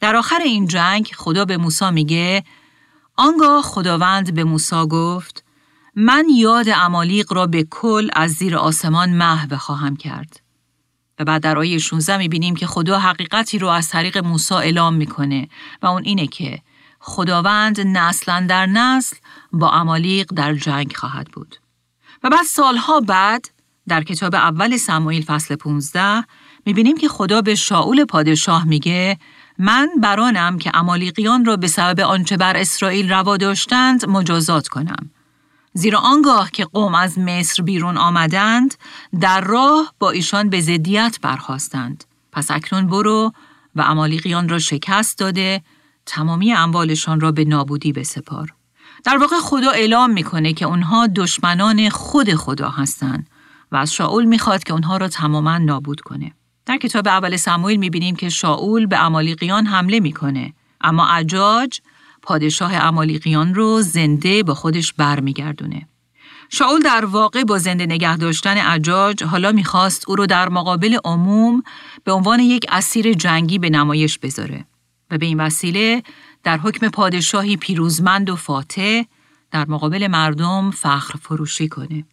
در 0.00 0.16
آخر 0.16 0.38
این 0.38 0.66
جنگ 0.66 1.10
خدا 1.16 1.44
به 1.44 1.56
موسی 1.56 1.90
میگه 1.90 2.44
آنگاه 3.16 3.62
خداوند 3.62 4.34
به 4.34 4.44
موسی 4.44 4.86
گفت 4.90 5.44
من 5.96 6.26
یاد 6.36 6.68
امالیق 6.68 7.32
را 7.32 7.46
به 7.46 7.66
کل 7.70 8.08
از 8.12 8.30
زیر 8.30 8.56
آسمان 8.56 9.10
محو 9.10 9.56
خواهم 9.56 9.96
کرد. 9.96 10.40
و 11.18 11.24
بعد 11.24 11.42
در 11.42 11.58
آیه 11.58 11.78
16 11.78 12.16
می‌بینیم 12.16 12.56
که 12.56 12.66
خدا 12.66 12.98
حقیقتی 12.98 13.58
رو 13.58 13.68
از 13.68 13.88
طریق 13.88 14.18
موسی 14.18 14.54
اعلام 14.54 14.94
می‌کنه 14.94 15.48
و 15.82 15.86
اون 15.86 16.04
اینه 16.04 16.26
که 16.26 16.58
خداوند 17.04 17.80
نسلا 17.80 18.46
در 18.48 18.66
نسل 18.66 19.16
با 19.52 19.70
امالیق 19.70 20.26
در 20.34 20.54
جنگ 20.54 20.96
خواهد 20.96 21.28
بود. 21.28 21.56
و 22.22 22.30
بعد 22.30 22.44
سالها 22.46 23.00
بعد 23.00 23.50
در 23.88 24.02
کتاب 24.02 24.34
اول 24.34 24.76
سموئیل 24.76 25.24
فصل 25.24 25.56
15 25.56 26.24
می‌بینیم 26.66 26.96
که 26.96 27.08
خدا 27.08 27.42
به 27.42 27.54
شاول 27.54 28.04
پادشاه 28.04 28.64
میگه 28.64 29.18
من 29.58 29.88
برانم 30.02 30.58
که 30.58 30.70
امالیقیان 30.74 31.44
را 31.44 31.56
به 31.56 31.66
سبب 31.66 32.00
آنچه 32.00 32.36
بر 32.36 32.56
اسرائیل 32.56 33.12
روا 33.12 33.36
داشتند 33.36 34.08
مجازات 34.08 34.68
کنم. 34.68 35.10
زیرا 35.74 35.98
آنگاه 35.98 36.50
که 36.50 36.64
قوم 36.64 36.94
از 36.94 37.18
مصر 37.18 37.62
بیرون 37.62 37.96
آمدند 37.96 38.74
در 39.20 39.40
راه 39.40 39.94
با 39.98 40.10
ایشان 40.10 40.50
به 40.50 40.60
زدیت 40.60 41.18
برخواستند. 41.22 42.04
پس 42.32 42.50
اکنون 42.50 42.86
برو 42.86 43.32
و 43.76 43.82
امالیقیان 43.82 44.48
را 44.48 44.58
شکست 44.58 45.18
داده 45.18 45.62
تمامی 46.06 46.52
اموالشان 46.52 47.20
را 47.20 47.32
به 47.32 47.44
نابودی 47.44 47.92
بسپار. 47.92 48.54
در 49.04 49.16
واقع 49.16 49.36
خدا 49.42 49.70
اعلام 49.70 50.10
می‌کنه 50.10 50.52
که 50.52 50.64
اونها 50.64 51.06
دشمنان 51.06 51.88
خود 51.88 52.34
خدا 52.34 52.68
هستند 52.68 53.30
و 53.72 53.76
از 53.76 53.92
شاول 53.92 54.24
می‌خواد 54.24 54.64
که 54.64 54.72
اونها 54.72 54.96
را 54.96 55.08
تماما 55.08 55.58
نابود 55.58 56.00
کنه. 56.00 56.32
در 56.66 56.76
کتاب 56.76 57.08
اول 57.08 57.36
سموئیل 57.36 57.78
می‌بینیم 57.78 58.16
که 58.16 58.28
شاول 58.28 58.86
به 58.86 59.04
امالیقیان 59.04 59.66
حمله 59.66 60.00
می‌کنه 60.00 60.52
اما 60.80 61.06
عجاج 61.06 61.80
پادشاه 62.22 62.74
امالیقیان 62.74 63.54
رو 63.54 63.82
زنده 63.82 64.42
با 64.42 64.54
خودش 64.54 64.92
برمیگردونه. 64.92 65.88
شاول 66.50 66.80
در 66.80 67.04
واقع 67.04 67.44
با 67.44 67.58
زنده 67.58 67.86
نگه 67.86 68.16
داشتن 68.16 68.56
عجاج 68.56 69.24
حالا 69.24 69.52
می‌خواست 69.52 70.08
او 70.08 70.16
رو 70.16 70.26
در 70.26 70.48
مقابل 70.48 70.98
عموم 71.04 71.62
به 72.04 72.12
عنوان 72.12 72.40
یک 72.40 72.66
اسیر 72.68 73.12
جنگی 73.12 73.58
به 73.58 73.70
نمایش 73.70 74.18
بذاره 74.18 74.64
و 75.12 75.18
به 75.18 75.26
این 75.26 75.40
وسیله 75.40 76.02
در 76.42 76.58
حکم 76.58 76.88
پادشاهی 76.88 77.56
پیروزمند 77.56 78.30
و 78.30 78.36
فاتح 78.36 79.02
در 79.50 79.68
مقابل 79.68 80.06
مردم 80.06 80.70
فخر 80.70 81.18
فروشی 81.18 81.68
کنه. 81.68 82.04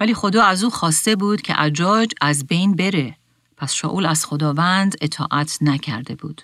ولی 0.00 0.14
خدا 0.14 0.44
از 0.44 0.64
او 0.64 0.70
خواسته 0.70 1.16
بود 1.16 1.42
که 1.42 1.54
عجاج 1.54 2.12
از 2.20 2.46
بین 2.46 2.76
بره. 2.76 3.16
پس 3.56 3.74
شاول 3.74 4.06
از 4.06 4.26
خداوند 4.26 4.96
اطاعت 5.00 5.58
نکرده 5.60 6.14
بود. 6.14 6.42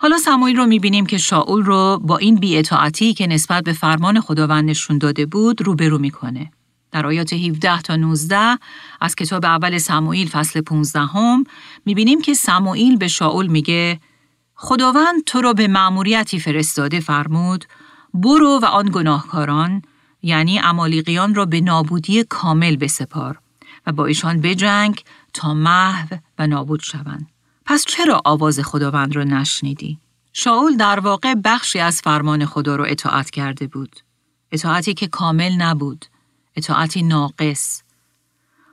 حالا 0.00 0.18
سموئیل 0.18 0.56
رو 0.56 0.66
می‌بینیم 0.66 1.06
که 1.06 1.18
شاول 1.18 1.64
رو 1.64 2.00
با 2.04 2.16
این 2.16 2.34
بیاطاعتی 2.34 3.14
که 3.14 3.26
نسبت 3.26 3.64
به 3.64 3.72
فرمان 3.72 4.20
خداوند 4.20 4.70
نشون 4.70 4.98
داده 4.98 5.26
بود 5.26 5.62
روبرو 5.62 5.98
می‌کنه. 5.98 6.50
در 6.92 7.06
آیات 7.06 7.32
17 7.32 7.80
تا 7.80 7.96
19 7.96 8.58
از 9.00 9.14
کتاب 9.14 9.44
اول 9.44 9.78
سموئیل 9.78 10.28
فصل 10.28 10.60
15 10.60 11.00
هم 11.00 11.44
می‌بینیم 11.86 12.22
که 12.22 12.34
سموئیل 12.34 12.96
به 12.96 13.08
شاول 13.08 13.46
میگه 13.46 14.00
خداوند 14.60 15.24
تو 15.26 15.40
را 15.40 15.52
به 15.52 15.68
مأموریتی 15.68 16.40
فرستاده 16.40 17.00
فرمود 17.00 17.64
برو 18.14 18.60
و 18.62 18.64
آن 18.64 18.90
گناهکاران 18.92 19.82
یعنی 20.22 20.58
امالیقیان 20.58 21.34
را 21.34 21.44
به 21.44 21.60
نابودی 21.60 22.24
کامل 22.24 22.76
بسپار 22.76 23.38
و 23.86 23.92
با 23.92 24.06
ایشان 24.06 24.40
بجنگ 24.40 25.04
تا 25.32 25.54
محو 25.54 26.16
و 26.38 26.46
نابود 26.46 26.80
شوند. 26.80 27.26
پس 27.66 27.84
چرا 27.84 28.20
آواز 28.24 28.60
خداوند 28.60 29.16
را 29.16 29.24
نشنیدی؟ 29.24 29.98
شاول 30.32 30.76
در 30.76 31.00
واقع 31.00 31.34
بخشی 31.34 31.78
از 31.78 32.00
فرمان 32.00 32.46
خدا 32.46 32.76
را 32.76 32.84
اطاعت 32.84 33.30
کرده 33.30 33.66
بود. 33.66 33.96
اطاعتی 34.52 34.94
که 34.94 35.06
کامل 35.06 35.52
نبود. 35.52 36.04
اطاعتی 36.56 37.02
ناقص. 37.02 37.82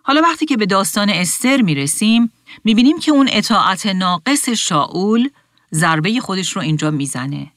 حالا 0.03 0.21
وقتی 0.21 0.45
که 0.45 0.57
به 0.57 0.65
داستان 0.65 1.09
استر 1.09 1.61
می 1.61 1.75
رسیم 1.75 2.31
می 2.63 2.75
بینیم 2.75 2.99
که 2.99 3.11
اون 3.11 3.29
اطاعت 3.31 3.85
ناقص 3.85 4.49
شاول 4.49 5.29
ضربه 5.75 6.19
خودش 6.19 6.55
رو 6.55 6.61
اینجا 6.61 6.91
می‌زنه 6.91 7.51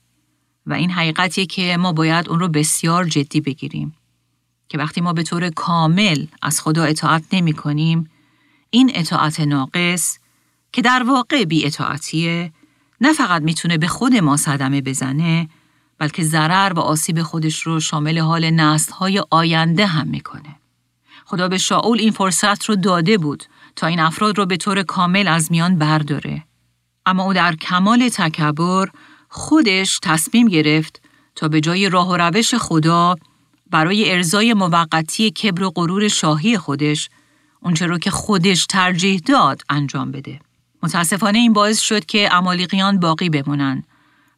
و 0.66 0.72
این 0.72 0.90
حقیقتیه 0.90 1.46
که 1.46 1.76
ما 1.76 1.92
باید 1.92 2.28
اون 2.28 2.40
رو 2.40 2.48
بسیار 2.48 3.04
جدی 3.04 3.40
بگیریم 3.40 3.94
که 4.68 4.78
وقتی 4.78 5.00
ما 5.00 5.12
به 5.12 5.22
طور 5.22 5.50
کامل 5.50 6.26
از 6.42 6.60
خدا 6.60 6.84
اطاعت 6.84 7.24
نمی 7.32 7.52
کنیم 7.52 8.10
این 8.70 8.90
اطاعت 8.94 9.40
ناقص 9.40 10.18
که 10.72 10.82
در 10.82 11.02
واقع 11.02 11.44
بی 11.44 11.66
اطاعتیه 11.66 12.52
نه 13.00 13.12
فقط 13.12 13.42
می‌تونه 13.42 13.78
به 13.78 13.86
خود 13.86 14.14
ما 14.14 14.36
صدمه 14.36 14.80
بزنه 14.80 15.48
بلکه 15.98 16.24
ضرر 16.24 16.72
و 16.72 16.80
آسیب 16.80 17.22
خودش 17.22 17.60
رو 17.60 17.80
شامل 17.80 18.18
حال 18.18 18.50
نسل‌های 18.50 19.22
آینده 19.30 19.86
هم 19.86 20.06
می‌کنه. 20.06 20.56
خدا 21.24 21.48
به 21.48 21.58
شاول 21.58 22.00
این 22.00 22.10
فرصت 22.10 22.64
رو 22.64 22.76
داده 22.76 23.18
بود 23.18 23.44
تا 23.76 23.86
این 23.86 24.00
افراد 24.00 24.38
رو 24.38 24.46
به 24.46 24.56
طور 24.56 24.82
کامل 24.82 25.28
از 25.28 25.52
میان 25.52 25.78
برداره. 25.78 26.47
اما 27.08 27.22
او 27.22 27.32
در 27.32 27.56
کمال 27.56 28.08
تکبر 28.08 28.88
خودش 29.28 29.98
تصمیم 30.02 30.48
گرفت 30.48 31.02
تا 31.34 31.48
به 31.48 31.60
جای 31.60 31.88
راه 31.88 32.08
و 32.10 32.16
روش 32.16 32.54
خدا 32.54 33.14
برای 33.70 34.12
ارزای 34.12 34.54
موقتی 34.54 35.30
کبر 35.30 35.62
و 35.62 35.70
غرور 35.70 36.08
شاهی 36.08 36.58
خودش 36.58 37.10
اونچه 37.60 37.86
رو 37.86 37.98
که 37.98 38.10
خودش 38.10 38.66
ترجیح 38.66 39.20
داد 39.26 39.62
انجام 39.68 40.12
بده. 40.12 40.40
متاسفانه 40.82 41.38
این 41.38 41.52
باعث 41.52 41.80
شد 41.80 42.06
که 42.06 42.34
امالیقیان 42.34 43.00
باقی 43.00 43.30
بمونن 43.30 43.84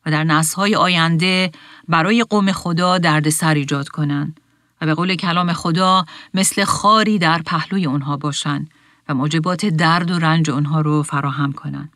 و 0.06 0.10
در 0.10 0.24
نسل‌های 0.24 0.76
آینده 0.76 1.52
برای 1.88 2.24
قوم 2.24 2.52
خدا 2.52 2.98
دردسر 2.98 3.54
ایجاد 3.54 3.88
کنند 3.88 4.40
و 4.80 4.86
به 4.86 4.94
قول 4.94 5.14
کلام 5.14 5.52
خدا 5.52 6.04
مثل 6.34 6.64
خاری 6.64 7.18
در 7.18 7.42
پهلوی 7.42 7.86
اونها 7.86 8.16
باشن 8.16 8.66
و 9.08 9.14
موجبات 9.14 9.66
درد 9.66 10.10
و 10.10 10.18
رنج 10.18 10.50
اونها 10.50 10.80
رو 10.80 11.02
فراهم 11.02 11.52
کنند. 11.52 11.92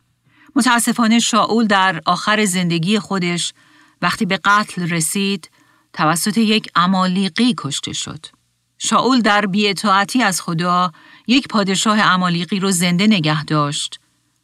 متاسفانه 0.56 1.18
شاول 1.18 1.66
در 1.66 2.00
آخر 2.06 2.44
زندگی 2.44 2.98
خودش 2.98 3.52
وقتی 4.02 4.26
به 4.26 4.40
قتل 4.44 4.88
رسید 4.88 5.50
توسط 5.92 6.38
یک 6.38 6.68
امالیقی 6.74 7.54
کشته 7.58 7.92
شد. 7.92 8.26
شاول 8.78 9.20
در 9.20 9.46
بیعتاعتی 9.46 10.22
از 10.22 10.40
خدا 10.40 10.92
یک 11.26 11.48
پادشاه 11.48 12.00
امالیقی 12.00 12.60
رو 12.60 12.70
زنده 12.70 13.06
نگه 13.06 13.44
داشت 13.44 14.00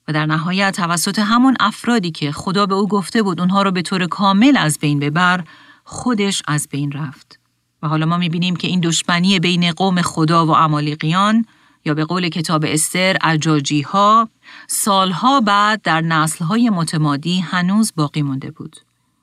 و 0.08 0.12
در 0.12 0.26
نهایت 0.26 0.76
توسط 0.76 1.18
همون 1.18 1.56
افرادی 1.60 2.10
که 2.10 2.32
خدا 2.32 2.66
به 2.66 2.74
او 2.74 2.88
گفته 2.88 3.22
بود 3.22 3.40
اونها 3.40 3.62
رو 3.62 3.70
به 3.70 3.82
طور 3.82 4.06
کامل 4.06 4.56
از 4.56 4.78
بین 4.78 4.98
ببر 4.98 5.44
خودش 5.84 6.42
از 6.48 6.68
بین 6.70 6.92
رفت. 6.92 7.40
و 7.82 7.88
حالا 7.88 8.06
ما 8.06 8.16
می‌بینیم 8.16 8.56
که 8.56 8.68
این 8.68 8.80
دشمنی 8.80 9.38
بین 9.38 9.72
قوم 9.72 10.02
خدا 10.02 10.46
و 10.46 10.50
امالیقیان 10.50 11.46
یا 11.84 11.94
به 11.94 12.04
قول 12.04 12.28
کتاب 12.28 12.64
استر 12.68 13.16
اجاجی 13.22 13.80
ها 13.80 14.28
سالها 14.66 15.40
بعد 15.40 15.82
در 15.82 16.00
نسلهای 16.00 16.70
متمادی 16.70 17.40
هنوز 17.40 17.92
باقی 17.96 18.22
مونده 18.22 18.50
بود. 18.50 18.76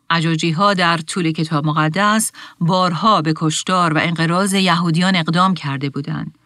اجاجی 0.09 0.51
ها 0.51 0.73
در 0.73 0.97
طول 0.97 1.31
کتاب 1.31 1.65
مقدس 1.65 2.31
بارها 2.59 3.21
به 3.21 3.33
کشتار 3.35 3.93
و 3.93 3.97
انقراض 4.01 4.53
یهودیان 4.53 5.15
اقدام 5.15 5.53
کرده 5.53 5.89
بودند. 5.89 6.37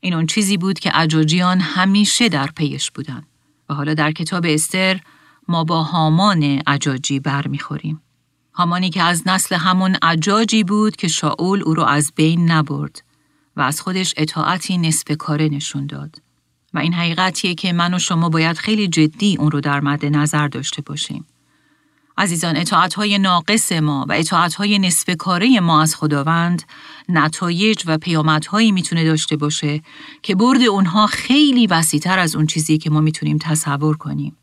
این 0.00 0.14
اون 0.14 0.26
چیزی 0.26 0.56
بود 0.56 0.78
که 0.78 1.00
اجاجیان 1.00 1.60
همیشه 1.60 2.28
در 2.28 2.46
پیش 2.46 2.90
بودند. 2.90 3.26
و 3.68 3.74
حالا 3.74 3.94
در 3.94 4.12
کتاب 4.12 4.44
استر 4.48 5.00
ما 5.48 5.64
با 5.64 5.82
هامان 5.82 6.62
اجاجی 6.66 7.20
برمیخوریم. 7.20 8.02
هامانی 8.54 8.90
که 8.90 9.02
از 9.02 9.22
نسل 9.28 9.56
همون 9.56 9.96
اجاجی 10.02 10.64
بود 10.64 10.96
که 10.96 11.08
شاول 11.08 11.62
او 11.62 11.74
را 11.74 11.86
از 11.86 12.12
بین 12.16 12.50
نبرد 12.50 13.02
و 13.58 13.60
از 13.60 13.80
خودش 13.80 14.14
اطاعتی 14.16 14.78
نصف 14.78 15.16
کاره 15.18 15.48
نشون 15.48 15.86
داد. 15.86 16.22
و 16.74 16.78
این 16.78 16.92
حقیقتیه 16.92 17.54
که 17.54 17.72
من 17.72 17.94
و 17.94 17.98
شما 17.98 18.28
باید 18.28 18.56
خیلی 18.56 18.88
جدی 18.88 19.36
اون 19.36 19.50
رو 19.50 19.60
در 19.60 19.80
مد 19.80 20.06
نظر 20.06 20.48
داشته 20.48 20.82
باشیم. 20.82 21.26
عزیزان 22.18 22.56
اطاعتهای 22.56 23.18
ناقص 23.18 23.72
ما 23.72 24.06
و 24.08 24.12
اطاعتهای 24.12 24.78
نصف 24.78 25.16
کاره 25.16 25.60
ما 25.60 25.82
از 25.82 25.96
خداوند 25.96 26.62
نتایج 27.08 27.82
و 27.86 27.98
پیامدهایی 27.98 28.72
می‌تونه 28.72 29.04
داشته 29.04 29.36
باشه 29.36 29.82
که 30.22 30.34
برد 30.34 30.62
اونها 30.62 31.06
خیلی 31.06 31.66
وسیعتر 31.66 32.18
از 32.18 32.36
اون 32.36 32.46
چیزی 32.46 32.78
که 32.78 32.90
ما 32.90 33.00
می‌تونیم 33.00 33.38
تصور 33.38 33.96
کنیم. 33.96 34.36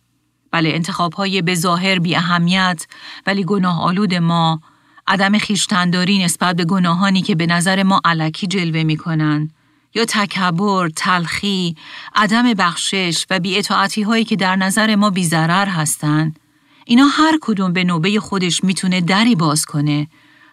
بله 0.52 0.70
انتخاب 0.70 1.14
های 1.14 1.42
به 1.42 1.56
ظاهر 1.56 2.00
بی 2.00 2.16
اهمیت 2.16 2.88
ولی 3.28 3.44
گناه 3.44 3.82
آلود 3.82 4.14
ما 4.14 4.62
عدم 5.08 5.38
خیشتنداری 5.38 6.24
نسبت 6.24 6.56
به 6.56 6.66
گناهانی 6.66 7.22
که 7.22 7.36
به 7.36 7.46
نظر 7.46 7.84
ما 7.84 8.02
علکی 8.06 8.48
جلوه 8.48 8.84
می‌کنن 8.84 9.52
یا 9.96 10.06
تکبر، 10.06 10.90
تلخی، 10.90 11.76
عدم 12.16 12.54
بخشش 12.54 13.26
و 13.30 13.40
بیعتاعتی 13.40 14.02
هایی 14.02 14.26
که 14.26 14.36
در 14.36 14.56
نظر 14.56 14.96
ما 14.96 15.10
بیزرر 15.10 15.68
هستند 15.68 16.40
اینا 16.86 17.06
هر 17.06 17.38
کدوم 17.42 17.74
به 17.74 17.84
نوبه 17.84 18.20
خودش 18.20 18.64
می‌تونه 18.64 19.02
دری 19.02 19.36
باز 19.36 19.66
کنه 19.66 20.08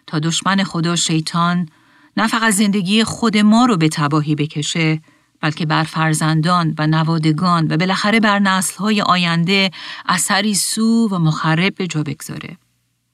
تا 0.07 0.19
دشمن 0.19 0.65
خدا 0.65 0.97
شیطان 0.97 1.69
نه 2.17 2.27
فقط 2.27 2.53
زندگی 2.53 3.05
خود 3.05 3.39
ما 3.39 3.67
رو 3.67 3.77
به 3.77 3.89
تباهی 3.89 4.35
بکشه 4.35 5.01
بلکه 5.41 5.67
بر 5.67 5.85
فرزندان 5.85 6.75
و 6.79 6.87
نوادگان 6.87 7.73
و 7.73 7.77
بالاخره 7.77 8.21
بر 8.21 8.39
نسلهای 8.39 9.03
آینده 9.03 9.71
اثری 10.09 10.55
سو 10.55 11.09
و 11.11 11.19
مخرب 11.19 11.75
به 11.75 11.87
جا 11.87 12.03
بگذاره. 12.03 12.57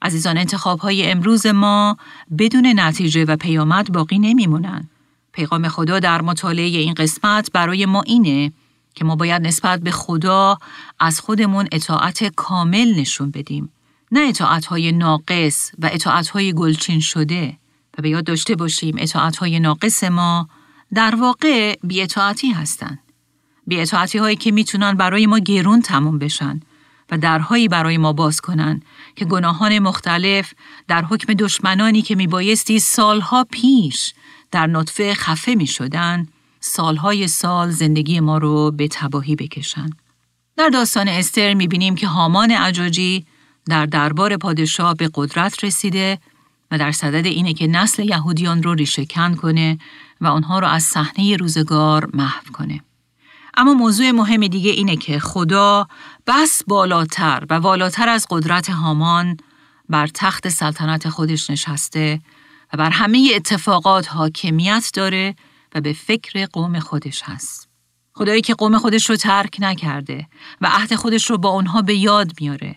عزیزان 0.02 0.38
انتخاب 0.38 0.78
های 0.78 1.10
امروز 1.10 1.46
ما 1.46 1.96
بدون 2.38 2.80
نتیجه 2.80 3.24
و 3.24 3.36
پیامد 3.36 3.92
باقی 3.92 4.18
نمیمونن. 4.18 4.88
پیغام 5.32 5.68
خدا 5.68 6.00
در 6.00 6.22
مطالعه 6.22 6.64
این 6.64 6.94
قسمت 6.94 7.52
برای 7.52 7.86
ما 7.86 8.02
اینه 8.02 8.52
که 8.94 9.04
ما 9.04 9.16
باید 9.16 9.42
نسبت 9.42 9.80
به 9.80 9.90
خدا 9.90 10.58
از 11.00 11.20
خودمون 11.20 11.68
اطاعت 11.72 12.24
کامل 12.24 12.94
نشون 13.00 13.30
بدیم. 13.30 13.72
نه 14.12 14.20
اطاعت 14.20 14.66
های 14.66 14.92
ناقص 14.92 15.70
و 15.78 15.90
اطاعت 15.92 16.28
های 16.28 16.52
گلچین 16.52 17.00
شده 17.00 17.58
و 17.98 18.02
به 18.02 18.08
یاد 18.08 18.24
داشته 18.24 18.56
باشیم 18.56 18.96
اطاعت 18.98 19.36
های 19.36 19.60
ناقص 19.60 20.04
ما 20.04 20.48
در 20.94 21.14
واقع 21.14 21.76
بیعتاعتی 21.82 22.50
هستند. 22.50 22.98
بیعتاعتی 23.66 24.18
هایی 24.18 24.36
که 24.36 24.50
می‌تونن 24.50 24.92
برای 24.92 25.26
ما 25.26 25.38
گرون 25.38 25.82
تموم 25.82 26.18
بشن 26.18 26.60
و 27.10 27.18
درهایی 27.18 27.68
برای 27.68 27.98
ما 27.98 28.12
باز 28.12 28.40
کنن 28.40 28.82
که 29.16 29.24
گناهان 29.24 29.78
مختلف 29.78 30.52
در 30.88 31.04
حکم 31.04 31.34
دشمنانی 31.34 32.02
که 32.02 32.14
میبایستی 32.14 32.80
سالها 32.80 33.46
پیش 33.50 34.14
در 34.50 34.66
نطفه 34.66 35.14
خفه 35.14 35.54
می 35.54 35.66
شدن، 35.66 36.26
سالهای 36.60 37.28
سال 37.28 37.70
زندگی 37.70 38.20
ما 38.20 38.38
رو 38.38 38.70
به 38.70 38.88
تباهی 38.88 39.36
بکشن. 39.36 39.90
در 40.56 40.68
داستان 40.68 41.08
استر 41.08 41.54
می 41.54 41.66
بینیم 41.66 41.94
که 41.94 42.06
هامان 42.06 42.50
عجاجی 42.50 43.26
در 43.68 43.86
دربار 43.86 44.36
پادشاه 44.36 44.94
به 44.94 45.10
قدرت 45.14 45.64
رسیده 45.64 46.18
و 46.70 46.78
در 46.78 46.92
صدد 46.92 47.26
اینه 47.26 47.54
که 47.54 47.66
نسل 47.66 48.02
یهودیان 48.02 48.62
رو 48.62 48.74
ریشهکن 48.74 49.34
کنه 49.34 49.78
و 50.20 50.26
آنها 50.26 50.58
را 50.58 50.68
از 50.68 50.82
صحنه 50.82 51.36
روزگار 51.36 52.10
محو 52.14 52.52
کنه. 52.52 52.80
اما 53.56 53.74
موضوع 53.74 54.10
مهم 54.10 54.46
دیگه 54.46 54.70
اینه 54.70 54.96
که 54.96 55.18
خدا 55.18 55.88
بس 56.28 56.62
بالاتر 56.66 57.44
و 57.50 57.54
والاتر 57.54 58.08
از 58.08 58.26
قدرت 58.30 58.70
هامان 58.70 59.36
بر 59.88 60.06
تخت 60.06 60.48
سلطنت 60.48 61.08
خودش 61.08 61.50
نشسته 61.50 62.20
و 62.72 62.76
بر 62.76 62.90
همه 62.90 63.30
اتفاقات 63.34 64.08
حاکمیت 64.08 64.90
داره 64.94 65.34
و 65.74 65.80
به 65.80 65.92
فکر 65.92 66.46
قوم 66.46 66.78
خودش 66.78 67.22
هست. 67.24 67.68
خدایی 68.14 68.40
که 68.40 68.54
قوم 68.54 68.78
خودش 68.78 69.10
رو 69.10 69.16
ترک 69.16 69.56
نکرده 69.60 70.26
و 70.60 70.66
عهد 70.66 70.94
خودش 70.94 71.30
رو 71.30 71.38
با 71.38 71.48
اونها 71.48 71.82
به 71.82 71.94
یاد 71.94 72.32
میاره. 72.40 72.76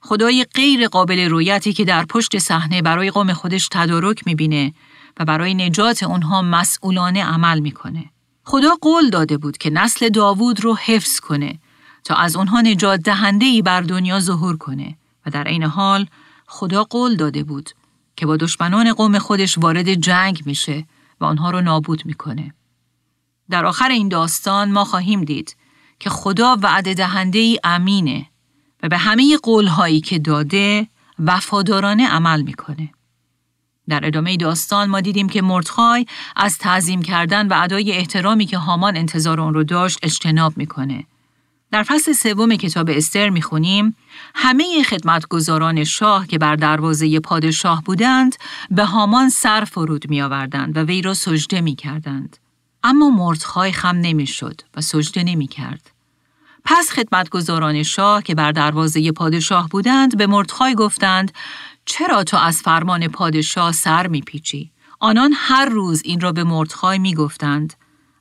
خدای 0.00 0.46
غیر 0.54 0.88
قابل 0.88 1.28
رویتی 1.28 1.72
که 1.72 1.84
در 1.84 2.04
پشت 2.04 2.38
صحنه 2.38 2.82
برای 2.82 3.10
قوم 3.10 3.32
خودش 3.32 3.68
تدارک 3.70 4.26
می‌بینه 4.26 4.74
و 5.20 5.24
برای 5.24 5.54
نجات 5.54 6.02
اونها 6.02 6.42
مسئولانه 6.42 7.24
عمل 7.24 7.60
می‌کنه. 7.60 8.04
خدا 8.44 8.70
قول 8.82 9.10
داده 9.10 9.38
بود 9.38 9.58
که 9.58 9.70
نسل 9.70 10.08
داوود 10.08 10.60
رو 10.60 10.76
حفظ 10.76 11.20
کنه 11.20 11.58
تا 12.06 12.14
از 12.14 12.36
اونها 12.36 12.60
نجات 12.60 13.00
دهنده 13.00 13.46
ای 13.46 13.62
بر 13.62 13.80
دنیا 13.80 14.20
ظهور 14.20 14.56
کنه 14.56 14.96
و 15.26 15.30
در 15.30 15.44
عین 15.44 15.62
حال 15.62 16.06
خدا 16.46 16.84
قول 16.84 17.16
داده 17.16 17.42
بود 17.42 17.70
که 18.16 18.26
با 18.26 18.36
دشمنان 18.36 18.92
قوم 18.92 19.18
خودش 19.18 19.58
وارد 19.58 19.94
جنگ 19.94 20.42
میشه 20.44 20.86
و 21.20 21.24
آنها 21.24 21.50
رو 21.50 21.60
نابود 21.60 22.06
می‌کنه. 22.06 22.54
در 23.50 23.66
آخر 23.66 23.88
این 23.88 24.08
داستان 24.08 24.72
ما 24.72 24.84
خواهیم 24.84 25.24
دید 25.24 25.56
که 26.00 26.10
خدا 26.10 26.56
وعده 26.62 26.94
دهنده 26.94 27.38
ای 27.38 27.58
امینه 27.64 28.26
و 28.82 28.88
به 28.88 28.98
همه 28.98 29.36
قولهایی 29.36 30.00
که 30.00 30.18
داده 30.18 30.86
وفادارانه 31.18 32.08
عمل 32.08 32.42
می‌کنه. 32.42 32.90
در 33.88 34.06
ادامه 34.06 34.36
داستان 34.36 34.88
ما 34.88 35.00
دیدیم 35.00 35.28
که 35.28 35.42
مردخای 35.42 36.06
از 36.36 36.58
تعظیم 36.58 37.02
کردن 37.02 37.48
و 37.48 37.54
ادای 37.62 37.92
احترامی 37.92 38.46
که 38.46 38.58
هامان 38.58 38.96
انتظار 38.96 39.40
اون 39.40 39.54
رو 39.54 39.64
داشت 39.64 39.98
اجتناب 40.02 40.56
می‌کنه. 40.56 41.04
در 41.76 41.82
فصل 41.82 42.12
سوم 42.12 42.56
کتاب 42.56 42.90
استر 42.90 43.30
می‌خونیم 43.30 43.96
همه 44.34 44.82
خدمتگزاران 44.82 45.84
شاه 45.84 46.26
که 46.26 46.38
بر 46.38 46.56
دروازه 46.56 47.20
پادشاه 47.20 47.82
بودند 47.82 48.36
به 48.70 48.84
هامان 48.84 49.28
سر 49.28 49.64
فرود 49.64 50.10
می 50.10 50.22
آوردند 50.22 50.76
و 50.76 50.80
وی 50.80 51.02
را 51.02 51.14
سجده 51.14 51.60
می 51.60 51.76
کردند. 51.76 52.36
اما 52.82 53.10
مردخای 53.10 53.72
خم 53.72 53.96
نمی‌شد 53.96 54.60
و 54.74 54.80
سجده 54.80 55.22
نمی 55.22 55.46
کرد. 55.46 55.90
پس 56.64 56.90
خدمتگزاران 56.90 57.82
شاه 57.82 58.22
که 58.22 58.34
بر 58.34 58.52
دروازه 58.52 59.12
پادشاه 59.12 59.68
بودند 59.68 60.16
به 60.16 60.26
مردخای 60.26 60.74
گفتند 60.74 61.32
چرا 61.84 62.24
تو 62.24 62.36
از 62.36 62.62
فرمان 62.62 63.08
پادشاه 63.08 63.72
سر 63.72 64.06
میپیچی؟ 64.06 64.70
آنان 65.00 65.32
هر 65.34 65.64
روز 65.64 66.02
این 66.04 66.20
را 66.20 66.32
به 66.32 66.44
مردخای 66.44 66.98
می‌گفتند 66.98 67.74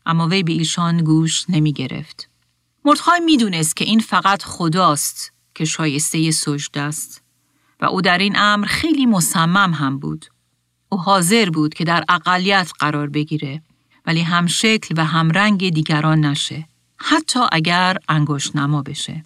اما 0.06 0.28
وی 0.28 0.44
به 0.44 0.54
ایشان 0.54 0.98
گوش 0.98 1.46
نمی 1.50 1.74
گرفت. 1.74 2.35
مردخای 2.86 3.20
می‌دونست 3.20 3.76
که 3.76 3.86
این 3.86 4.00
فقط 4.00 4.44
خداست 4.44 5.34
که 5.56 5.66
شایسته 5.66 6.32
سجده 6.32 6.82
است 6.82 7.22
و 7.82 7.86
او 7.86 8.02
در 8.02 8.18
این 8.18 8.38
امر 8.38 8.66
خیلی 8.68 9.06
مصمم 9.06 9.74
هم 9.74 10.00
بود. 10.00 10.26
او 10.90 11.00
حاضر 11.00 11.50
بود 11.50 11.74
که 11.74 11.84
در 11.84 12.04
اقلیت 12.10 12.72
قرار 12.80 13.10
بگیره 13.10 13.62
ولی 14.06 14.22
هم 14.22 14.48
شکل 14.48 14.96
و 14.98 15.06
هم 15.06 15.32
رنگ 15.32 15.70
دیگران 15.70 16.26
نشه. 16.26 16.68
حتی 16.98 17.40
اگر 17.52 17.98
انگشت 18.10 18.56
نما 18.56 18.82
بشه. 18.82 19.24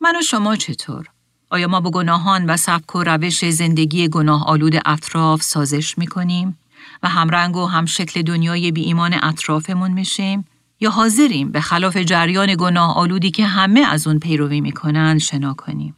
من 0.00 0.16
و 0.16 0.22
شما 0.22 0.56
چطور؟ 0.56 1.06
آیا 1.50 1.68
ما 1.68 1.80
با 1.80 1.90
گناهان 1.90 2.50
و 2.50 2.56
سبک 2.56 2.96
و 2.96 3.02
روش 3.02 3.50
زندگی 3.50 4.08
گناه 4.08 4.46
آلود 4.46 4.74
اطراف 4.86 5.42
سازش 5.42 5.98
می 5.98 6.06
کنیم 6.06 6.58
و 7.02 7.08
همرنگ 7.08 7.56
و 7.56 7.66
هم 7.66 7.86
شکل 7.86 8.22
دنیای 8.22 8.72
بی 8.72 8.82
ایمان 8.82 9.18
اطرافمون 9.22 9.90
میشیم 9.90 10.44
یا 10.80 10.90
حاضریم 10.90 11.52
به 11.52 11.60
خلاف 11.60 11.96
جریان 11.96 12.54
گناه 12.58 12.96
آلودی 12.96 13.30
که 13.30 13.46
همه 13.46 13.80
از 13.80 14.06
اون 14.06 14.18
پیروی 14.18 14.60
می‌کنن 14.60 15.18
شنا 15.18 15.54
کنیم؟ 15.54 15.94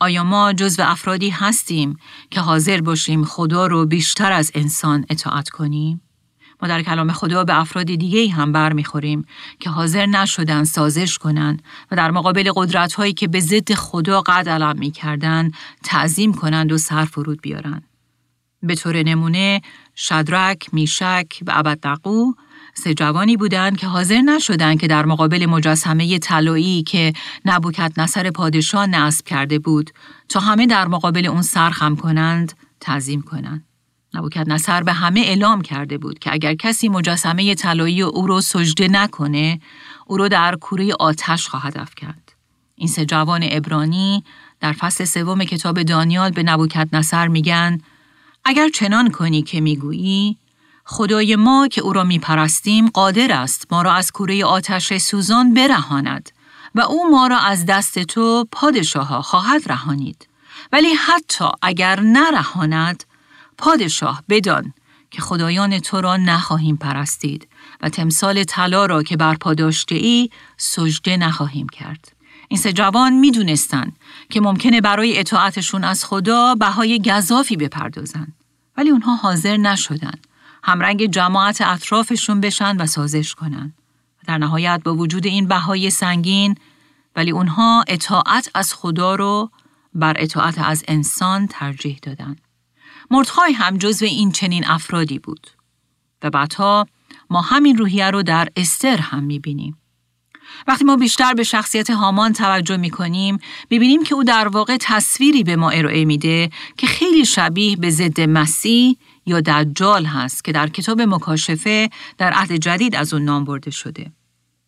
آیا 0.00 0.24
ما 0.24 0.52
جزو 0.52 0.82
افرادی 0.82 1.30
هستیم 1.30 1.96
که 2.30 2.40
حاضر 2.40 2.80
باشیم 2.80 3.24
خدا 3.24 3.66
رو 3.66 3.86
بیشتر 3.86 4.32
از 4.32 4.50
انسان 4.54 5.04
اطاعت 5.10 5.48
کنیم؟ 5.48 6.00
ما 6.62 6.68
در 6.68 6.82
کلام 6.82 7.12
خدا 7.12 7.44
به 7.44 7.60
افراد 7.60 7.86
دیگه 7.86 8.30
هم 8.32 8.52
بر 8.52 8.72
می‌خوریم 8.72 9.24
که 9.60 9.70
حاضر 9.70 10.06
نشدن 10.06 10.64
سازش 10.64 11.18
کنند 11.18 11.62
و 11.90 11.96
در 11.96 12.10
مقابل 12.10 12.52
قدرت 12.56 12.92
هایی 12.92 13.12
که 13.12 13.28
به 13.28 13.40
ضد 13.40 13.74
خدا 13.74 14.20
قد 14.20 14.48
علم 14.48 14.78
می‌کردن 14.78 15.50
تعظیم 15.82 16.34
کنند 16.34 16.72
و 16.72 16.78
سر 16.78 17.04
فرود 17.04 17.42
بیارند. 17.42 17.88
به 18.62 18.74
طور 18.74 19.02
نمونه 19.02 19.62
شدرک، 19.96 20.74
میشک 20.74 21.26
و 21.46 21.52
ابدقو 21.54 22.32
سه 22.74 22.94
جوانی 22.94 23.36
بودند 23.36 23.76
که 23.76 23.86
حاضر 23.86 24.20
نشدند 24.20 24.80
که 24.80 24.86
در 24.86 25.04
مقابل 25.04 25.46
مجسمه 25.46 26.18
طلایی 26.18 26.82
که 26.82 27.12
نبوکت 27.44 27.92
نصر 27.96 28.30
پادشاه 28.30 28.86
نصب 28.86 29.26
کرده 29.26 29.58
بود 29.58 29.90
تا 30.28 30.40
همه 30.40 30.66
در 30.66 30.88
مقابل 30.88 31.26
اون 31.26 31.42
سرخم 31.42 31.96
کنند 31.96 32.52
تعظیم 32.80 33.22
کنند. 33.22 33.64
نبوکت 34.14 34.48
نصر 34.48 34.82
به 34.82 34.92
همه 34.92 35.20
اعلام 35.20 35.62
کرده 35.62 35.98
بود 35.98 36.18
که 36.18 36.32
اگر 36.32 36.54
کسی 36.54 36.88
مجسمه 36.88 37.54
طلایی 37.54 38.02
او 38.02 38.26
رو 38.26 38.40
سجده 38.40 38.88
نکنه 38.88 39.60
او 40.06 40.16
رو 40.16 40.28
در 40.28 40.56
کوره 40.56 40.92
آتش 41.00 41.48
خواهد 41.48 41.78
افکند. 41.78 42.30
این 42.76 42.88
سه 42.88 43.04
جوان 43.04 43.46
ابرانی 43.50 44.24
در 44.60 44.72
فصل 44.72 45.04
سوم 45.04 45.44
کتاب 45.44 45.82
دانیال 45.82 46.30
به 46.30 46.42
نبوکت 46.42 46.88
نصر 46.92 47.28
میگن 47.28 47.80
اگر 48.44 48.68
چنان 48.68 49.10
کنی 49.10 49.42
که 49.42 49.60
می‌گویی 49.60 50.38
خدای 50.84 51.36
ما 51.36 51.68
که 51.68 51.80
او 51.80 51.92
را 51.92 52.04
میپرستیم 52.04 52.88
قادر 52.88 53.32
است 53.32 53.66
ما 53.70 53.82
را 53.82 53.92
از 53.92 54.10
کوره 54.10 54.44
آتش 54.44 54.98
سوزان 54.98 55.54
برهاند 55.54 56.30
و 56.74 56.80
او 56.80 57.10
ما 57.10 57.26
را 57.26 57.38
از 57.38 57.66
دست 57.66 57.98
تو 57.98 58.46
پادشاه 58.52 59.22
خواهد 59.22 59.62
رهانید 59.72 60.28
ولی 60.72 60.94
حتی 60.94 61.44
اگر 61.62 62.00
نرهاند 62.00 63.04
پادشاه 63.58 64.22
بدان 64.28 64.74
که 65.10 65.22
خدایان 65.22 65.78
تو 65.78 66.00
را 66.00 66.16
نخواهیم 66.16 66.76
پرستید 66.76 67.48
و 67.80 67.88
تمثال 67.88 68.44
طلا 68.44 68.86
را 68.86 69.02
که 69.02 69.16
برپا 69.16 69.54
داشته 69.54 69.94
ای 69.94 70.30
سجده 70.56 71.16
نخواهیم 71.16 71.68
کرد. 71.68 72.12
این 72.48 72.60
سه 72.60 72.72
جوان 72.72 73.12
می 73.12 73.30
دونستن 73.30 73.92
که 74.30 74.40
ممکنه 74.40 74.80
برای 74.80 75.18
اطاعتشون 75.18 75.84
از 75.84 76.04
خدا 76.04 76.54
بهای 76.54 77.02
گذافی 77.02 77.56
بپردازن. 77.56 78.26
ولی 78.76 78.90
اونها 78.90 79.14
حاضر 79.14 79.56
نشدن. 79.56 80.14
همرنگ 80.62 81.06
جماعت 81.06 81.60
اطرافشون 81.60 82.40
بشن 82.40 82.76
و 82.76 82.86
سازش 82.86 83.34
کنن. 83.34 83.74
در 84.26 84.38
نهایت 84.38 84.80
با 84.84 84.94
وجود 84.94 85.26
این 85.26 85.48
بهای 85.48 85.90
سنگین 85.90 86.54
ولی 87.16 87.30
اونها 87.30 87.84
اطاعت 87.88 88.50
از 88.54 88.74
خدا 88.74 89.14
رو 89.14 89.50
بر 89.94 90.16
اطاعت 90.18 90.58
از 90.58 90.84
انسان 90.88 91.46
ترجیح 91.46 91.98
دادن. 92.02 92.36
مردخای 93.10 93.52
هم 93.52 93.76
جزو 93.76 94.04
این 94.04 94.32
چنین 94.32 94.66
افرادی 94.66 95.18
بود. 95.18 95.46
و 96.22 96.30
بعدها 96.30 96.86
ما 97.30 97.40
همین 97.40 97.78
روحیه 97.78 98.10
رو 98.10 98.22
در 98.22 98.48
استر 98.56 98.96
هم 98.96 99.22
می‌بینیم. 99.22 99.78
وقتی 100.66 100.84
ما 100.84 100.96
بیشتر 100.96 101.34
به 101.34 101.42
شخصیت 101.42 101.90
هامان 101.90 102.32
توجه 102.32 102.76
می 102.76 102.90
کنیم، 102.90 103.38
که 104.06 104.14
او 104.14 104.24
در 104.24 104.48
واقع 104.48 104.76
تصویری 104.80 105.42
به 105.44 105.56
ما 105.56 105.70
ارائه 105.70 106.04
میده 106.04 106.50
که 106.76 106.86
خیلی 106.86 107.24
شبیه 107.24 107.76
به 107.76 107.90
ضد 107.90 108.20
مسیح 108.20 108.96
یا 109.26 109.40
دجال 109.40 110.04
هست 110.04 110.44
که 110.44 110.52
در 110.52 110.68
کتاب 110.68 111.00
مکاشفه 111.00 111.90
در 112.18 112.32
عهد 112.32 112.52
جدید 112.52 112.96
از 112.96 113.14
اون 113.14 113.24
نام 113.24 113.44
برده 113.44 113.70
شده. 113.70 114.12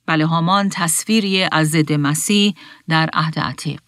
بله 0.07 0.27
هامان 0.27 0.69
تصویری 0.69 1.43
از 1.53 1.71
ضد 1.71 1.93
مسیح 1.93 2.55
در 2.89 3.11
عهد 3.13 3.39
عتیق. 3.39 3.81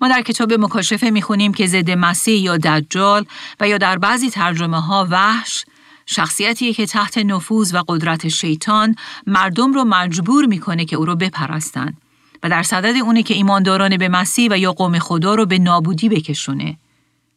ما 0.00 0.08
در 0.08 0.22
کتاب 0.22 0.52
مکاشفه 0.52 1.10
می‌خونیم 1.10 1.54
که 1.54 1.66
ضد 1.66 1.90
مسیح 1.90 2.40
یا 2.40 2.56
دجال 2.56 3.24
و 3.60 3.68
یا 3.68 3.78
در 3.78 3.98
بعضی 3.98 4.30
ترجمه 4.30 4.80
ها 4.80 5.08
وحش 5.10 5.64
شخصیتی 6.06 6.72
که 6.72 6.86
تحت 6.86 7.18
نفوذ 7.18 7.74
و 7.74 7.82
قدرت 7.88 8.28
شیطان 8.28 8.94
مردم 9.26 9.72
رو 9.72 9.84
مجبور 9.84 10.46
می‌کنه 10.46 10.84
که 10.84 10.96
او 10.96 11.04
رو 11.04 11.16
بپرستن 11.16 11.96
و 12.42 12.48
در 12.48 12.62
صدد 12.62 12.96
اونه 12.96 13.22
که 13.22 13.34
ایمانداران 13.34 13.96
به 13.96 14.08
مسیح 14.08 14.48
و 14.50 14.58
یا 14.58 14.72
قوم 14.72 14.98
خدا 14.98 15.34
رو 15.34 15.46
به 15.46 15.58
نابودی 15.58 16.08
بکشونه 16.08 16.78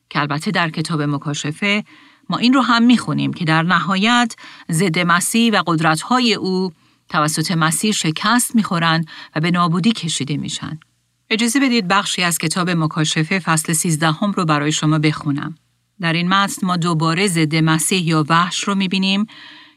که 0.09 0.19
البته 0.19 0.51
در 0.51 0.69
کتاب 0.69 1.01
مکاشفه 1.01 1.83
ما 2.31 2.37
این 2.37 2.53
رو 2.53 2.61
هم 2.61 2.83
می‌خونیم 2.83 3.33
که 3.33 3.45
در 3.45 3.63
نهایت 3.63 4.35
ضد 4.71 4.99
مسیح 4.99 5.53
و 5.53 5.63
قدرتهای 5.67 6.33
او 6.33 6.71
توسط 7.09 7.51
مسیح 7.51 7.91
شکست 7.91 8.55
می‌خورن 8.55 9.05
و 9.35 9.39
به 9.39 9.51
نابودی 9.51 9.91
کشیده 9.91 10.37
میشن. 10.37 10.79
اجازه 11.29 11.59
بدید 11.59 11.87
بخشی 11.87 12.23
از 12.23 12.37
کتاب 12.37 12.69
مکاشفه 12.69 13.39
فصل 13.39 13.73
13 13.73 14.11
هم 14.11 14.31
رو 14.31 14.45
برای 14.45 14.71
شما 14.71 14.99
بخونم. 14.99 15.55
در 16.01 16.13
این 16.13 16.29
متن 16.29 16.67
ما 16.67 16.77
دوباره 16.77 17.27
ضد 17.27 17.55
مسیح 17.55 18.07
یا 18.07 18.25
وحش 18.29 18.63
رو 18.63 18.75
می‌بینیم 18.75 19.25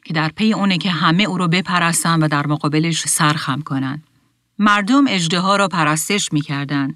که 0.04 0.14
در 0.14 0.28
پی 0.28 0.52
اونه 0.52 0.78
که 0.78 0.90
همه 0.90 1.22
او 1.22 1.38
رو 1.38 1.48
بپرستن 1.48 2.22
و 2.22 2.28
در 2.28 2.46
مقابلش 2.46 3.00
سرخم 3.00 3.60
کنن. 3.60 4.02
مردم 4.58 5.04
اجده 5.08 5.56
را 5.56 5.68
پرستش 5.68 6.32
می‌کردن 6.32 6.94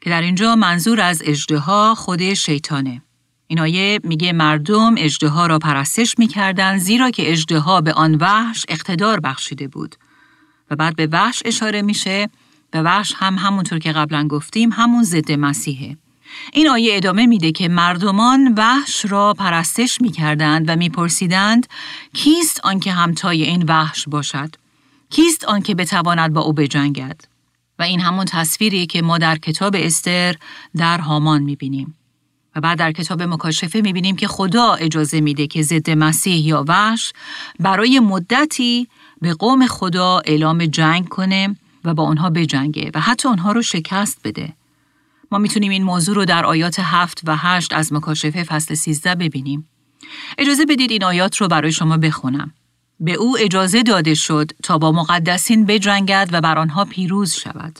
که 0.00 0.10
در 0.10 0.22
اینجا 0.22 0.56
منظور 0.56 1.00
از 1.00 1.22
اجده 1.24 1.60
خود 1.94 2.34
شیطانه. 2.34 3.02
این 3.50 3.60
آیه 3.60 4.00
میگه 4.04 4.32
مردم 4.32 4.94
اجده 4.98 5.46
را 5.46 5.58
پرستش 5.58 6.18
می‌کردن 6.18 6.78
زیرا 6.78 7.10
که 7.10 7.32
اجده 7.32 7.80
به 7.84 7.92
آن 7.92 8.14
وحش 8.14 8.64
اقتدار 8.68 9.20
بخشیده 9.20 9.68
بود. 9.68 9.96
و 10.70 10.76
بعد 10.76 10.96
به 10.96 11.08
وحش 11.12 11.42
اشاره 11.44 11.82
میشه 11.82 12.28
به 12.70 12.82
وحش 12.82 13.12
هم 13.16 13.38
همونطور 13.38 13.78
که 13.78 13.92
قبلا 13.92 14.28
گفتیم 14.28 14.70
همون 14.72 15.02
ضد 15.02 15.32
مسیحه. 15.32 15.96
این 16.52 16.68
آیه 16.68 16.96
ادامه 16.96 17.26
میده 17.26 17.52
که 17.52 17.68
مردمان 17.68 18.54
وحش 18.56 19.06
را 19.08 19.34
پرستش 19.34 20.00
می‌کردند 20.00 20.68
و 20.68 20.76
میپرسیدند 20.76 21.66
کیست 22.12 22.60
آنکه 22.64 22.92
همتای 22.92 23.42
این 23.42 23.62
وحش 23.62 24.08
باشد؟ 24.08 24.56
کیست 25.10 25.44
آنکه 25.44 25.74
بتواند 25.74 26.32
با 26.32 26.40
او 26.40 26.52
بجنگد؟ 26.52 27.20
و 27.78 27.82
این 27.82 28.00
همون 28.00 28.24
تصویری 28.24 28.86
که 28.86 29.02
ما 29.02 29.18
در 29.18 29.36
کتاب 29.36 29.76
استر 29.78 30.36
در 30.76 30.98
هامان 30.98 31.42
می‌بینیم. 31.42 31.94
و 32.56 32.60
بعد 32.60 32.78
در 32.78 32.92
کتاب 32.92 33.22
مکاشفه 33.22 33.80
می‌بینیم 33.80 34.16
که 34.16 34.28
خدا 34.28 34.72
اجازه 34.72 35.20
میده 35.20 35.46
که 35.46 35.62
ضد 35.62 35.90
مسیح 35.90 36.46
یا 36.46 36.64
وحش 36.68 37.12
برای 37.60 38.00
مدتی 38.00 38.88
به 39.20 39.34
قوم 39.34 39.66
خدا 39.66 40.22
اعلام 40.24 40.66
جنگ 40.66 41.08
کنه 41.08 41.56
و 41.84 41.94
با 41.94 42.04
آنها 42.04 42.30
بجنگه 42.30 42.90
و 42.94 43.00
حتی 43.00 43.28
آنها 43.28 43.52
رو 43.52 43.62
شکست 43.62 44.20
بده. 44.24 44.52
ما 45.32 45.38
می‌تونیم 45.38 45.70
این 45.70 45.82
موضوع 45.82 46.14
رو 46.16 46.24
در 46.24 46.44
آیات 46.44 46.80
هفت 46.80 47.20
و 47.24 47.36
هشت 47.36 47.72
از 47.72 47.92
مکاشفه 47.92 48.42
فصل 48.42 48.74
13 48.74 49.14
ببینیم. 49.14 49.68
اجازه 50.38 50.66
بدید 50.66 50.90
این 50.90 51.04
آیات 51.04 51.36
رو 51.36 51.48
برای 51.48 51.72
شما 51.72 51.96
بخونم. 51.96 52.52
به 53.00 53.14
او 53.14 53.36
اجازه 53.40 53.82
داده 53.82 54.14
شد 54.14 54.50
تا 54.62 54.78
با 54.78 54.92
مقدسین 54.92 55.66
بجنگد 55.66 56.28
و 56.32 56.40
بر 56.40 56.58
آنها 56.58 56.84
پیروز 56.84 57.32
شود. 57.34 57.78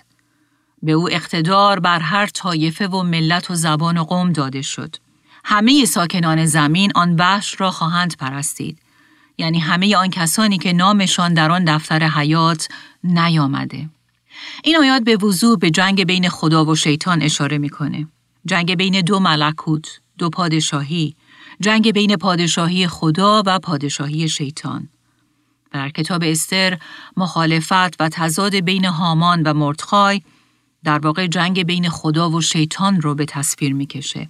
به 0.83 0.93
او 0.93 1.11
اقتدار 1.11 1.81
بر 1.81 1.99
هر 1.99 2.27
طایفه 2.27 2.87
و 2.87 3.03
ملت 3.03 3.51
و 3.51 3.55
زبان 3.55 3.99
و 3.99 4.05
قوم 4.05 4.33
داده 4.33 4.63
شد. 4.63 4.97
همه 5.45 5.85
ساکنان 5.85 6.47
زمین 6.47 6.93
آن 6.95 7.17
وحش 7.17 7.61
را 7.61 7.71
خواهند 7.71 8.17
پرستید. 8.17 8.79
یعنی 9.39 9.59
همه 9.59 9.97
آن 9.97 10.11
کسانی 10.11 10.59
که 10.59 10.73
نامشان 10.73 11.35
در 11.35 11.51
آن 11.51 11.65
دفتر 11.65 12.09
حیات 12.09 12.69
نیامده. 13.05 13.89
این 14.65 14.77
آیات 14.77 15.03
به 15.03 15.17
وضوح 15.17 15.59
به 15.59 15.71
جنگ 15.71 16.05
بین 16.05 16.29
خدا 16.29 16.65
و 16.65 16.77
شیطان 16.77 17.23
اشاره 17.23 17.59
می‌کنه. 17.59 18.09
جنگ 18.47 18.75
بین 18.75 19.01
دو 19.01 19.21
ملکوت، 19.21 20.01
دو 20.19 20.31
پادشاهی، 20.31 21.17
جنگ 21.61 21.93
بین 21.93 22.17
پادشاهی 22.17 22.87
خدا 22.87 23.43
و 23.47 23.59
پادشاهی 23.59 24.29
شیطان. 24.29 24.89
در 25.73 25.89
کتاب 25.89 26.23
استر 26.25 26.79
مخالفت 27.17 28.01
و 28.01 28.09
تضاد 28.13 28.55
بین 28.57 28.85
هامان 28.85 29.43
و 29.43 29.55
مردخای 29.55 30.23
در 30.85 30.99
واقع 30.99 31.27
جنگ 31.27 31.63
بین 31.63 31.89
خدا 31.89 32.31
و 32.31 32.41
شیطان 32.41 33.01
رو 33.01 33.15
به 33.15 33.25
تصویر 33.25 33.75
می‌کشه. 33.75 34.29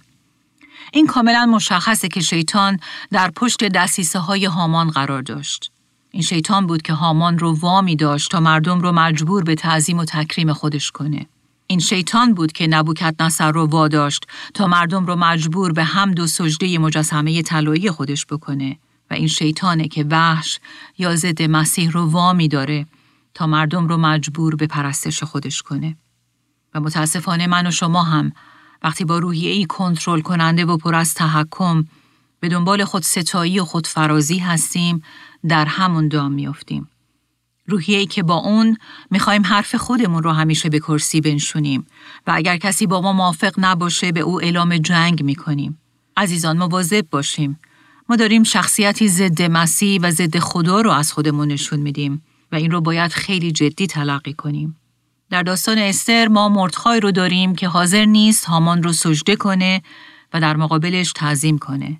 این 0.93 1.07
کاملا 1.07 1.45
مشخصه 1.45 2.07
که 2.07 2.21
شیطان 2.21 2.79
در 3.11 3.31
پشت 3.31 3.63
دستیسه 3.63 4.19
های 4.19 4.45
هامان 4.45 4.89
قرار 4.89 5.21
داشت. 5.21 5.71
این 6.11 6.23
شیطان 6.23 6.67
بود 6.67 6.81
که 6.81 6.93
هامان 6.93 7.39
رو 7.39 7.53
وامی 7.59 7.95
داشت 7.95 8.31
تا 8.31 8.39
مردم 8.39 8.79
رو 8.79 8.91
مجبور 8.91 9.43
به 9.43 9.55
تعظیم 9.55 9.97
و 9.97 10.05
تکریم 10.05 10.53
خودش 10.53 10.91
کنه. 10.91 11.25
این 11.67 11.79
شیطان 11.79 12.33
بود 12.33 12.51
که 12.51 12.67
نبوکت 12.67 13.15
نصر 13.19 13.51
رو 13.51 13.65
واداشت 13.65 14.25
تا 14.53 14.67
مردم 14.67 15.05
رو 15.05 15.15
مجبور 15.15 15.71
به 15.71 15.83
حمد 15.83 16.19
و 16.19 16.27
سجده 16.27 16.77
مجسمه 16.77 17.41
طلایی 17.41 17.91
خودش 17.91 18.25
بکنه 18.25 18.77
و 19.11 19.13
این 19.13 19.27
شیطانه 19.27 19.87
که 19.87 20.05
وحش 20.09 20.59
یا 20.97 21.15
ضد 21.15 21.41
مسیح 21.41 21.91
رو 21.91 22.05
وامی 22.05 22.47
داره 22.47 22.85
تا 23.33 23.47
مردم 23.47 23.87
رو 23.87 23.97
مجبور 23.97 24.55
به 24.55 24.67
پرستش 24.67 25.23
خودش 25.23 25.61
کنه. 25.61 25.97
و 26.73 26.79
متاسفانه 26.79 27.47
من 27.47 27.67
و 27.67 27.71
شما 27.71 28.03
هم 28.03 28.31
وقتی 28.83 29.05
با 29.05 29.19
روحیه 29.19 29.51
ای 29.51 29.65
کنترل 29.65 30.21
کننده 30.21 30.65
و 30.65 30.77
پر 30.77 30.95
از 30.95 31.13
تحکم 31.13 31.85
به 32.39 32.49
دنبال 32.49 32.83
خود 32.83 33.03
ستایی 33.03 33.59
و 33.59 33.65
خود 33.65 33.87
فرازی 33.87 34.37
هستیم 34.37 35.03
در 35.47 35.65
همون 35.65 36.07
دام 36.07 36.31
میافتیم. 36.31 36.87
روحیه 37.67 37.97
ای 37.97 38.05
که 38.05 38.23
با 38.23 38.35
اون 38.35 38.77
می‌خوایم 39.11 39.45
حرف 39.45 39.75
خودمون 39.75 40.23
رو 40.23 40.31
همیشه 40.31 40.69
به 40.69 40.79
کرسی 40.79 41.21
بنشونیم 41.21 41.87
و 42.27 42.31
اگر 42.35 42.57
کسی 42.57 42.87
با 42.87 43.01
ما 43.01 43.13
موافق 43.13 43.53
نباشه 43.57 44.11
به 44.11 44.19
او 44.19 44.41
اعلام 44.41 44.77
جنگ 44.77 45.23
می‌کنیم. 45.23 45.77
عزیزان 46.17 46.57
مواظب 46.57 47.05
باشیم. 47.11 47.59
ما 48.09 48.15
داریم 48.15 48.43
شخصیتی 48.43 49.07
ضد 49.07 49.41
مسیح 49.41 49.99
و 50.03 50.11
ضد 50.11 50.39
خدا 50.39 50.81
رو 50.81 50.91
از 50.91 51.13
خودمون 51.13 51.47
نشون 51.47 51.79
میدیم 51.79 52.21
و 52.51 52.55
این 52.55 52.71
رو 52.71 52.81
باید 52.81 53.11
خیلی 53.11 53.51
جدی 53.51 53.87
تلقی 53.87 54.33
کنیم. 54.33 54.80
در 55.31 55.43
داستان 55.43 55.77
استر 55.77 56.27
ما 56.27 56.49
مردخای 56.49 56.99
رو 56.99 57.11
داریم 57.11 57.55
که 57.55 57.67
حاضر 57.67 58.05
نیست 58.05 58.45
هامان 58.45 58.83
رو 58.83 58.93
سجده 58.93 59.35
کنه 59.35 59.81
و 60.33 60.41
در 60.41 60.55
مقابلش 60.55 61.11
تعظیم 61.11 61.57
کنه. 61.57 61.99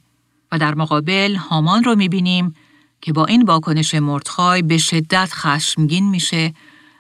و 0.52 0.60
در 0.60 0.76
مقابل 0.76 1.36
هامان 1.36 1.84
رو 1.84 1.96
می‌بینیم 1.96 2.56
که 3.02 3.14
با 3.14 3.26
این 3.26 3.42
واکنش 3.42 3.96
مردخای 3.96 4.62
به 4.62 4.78
شدت 4.78 5.30
خشمگین 5.34 6.10
میشه 6.10 6.54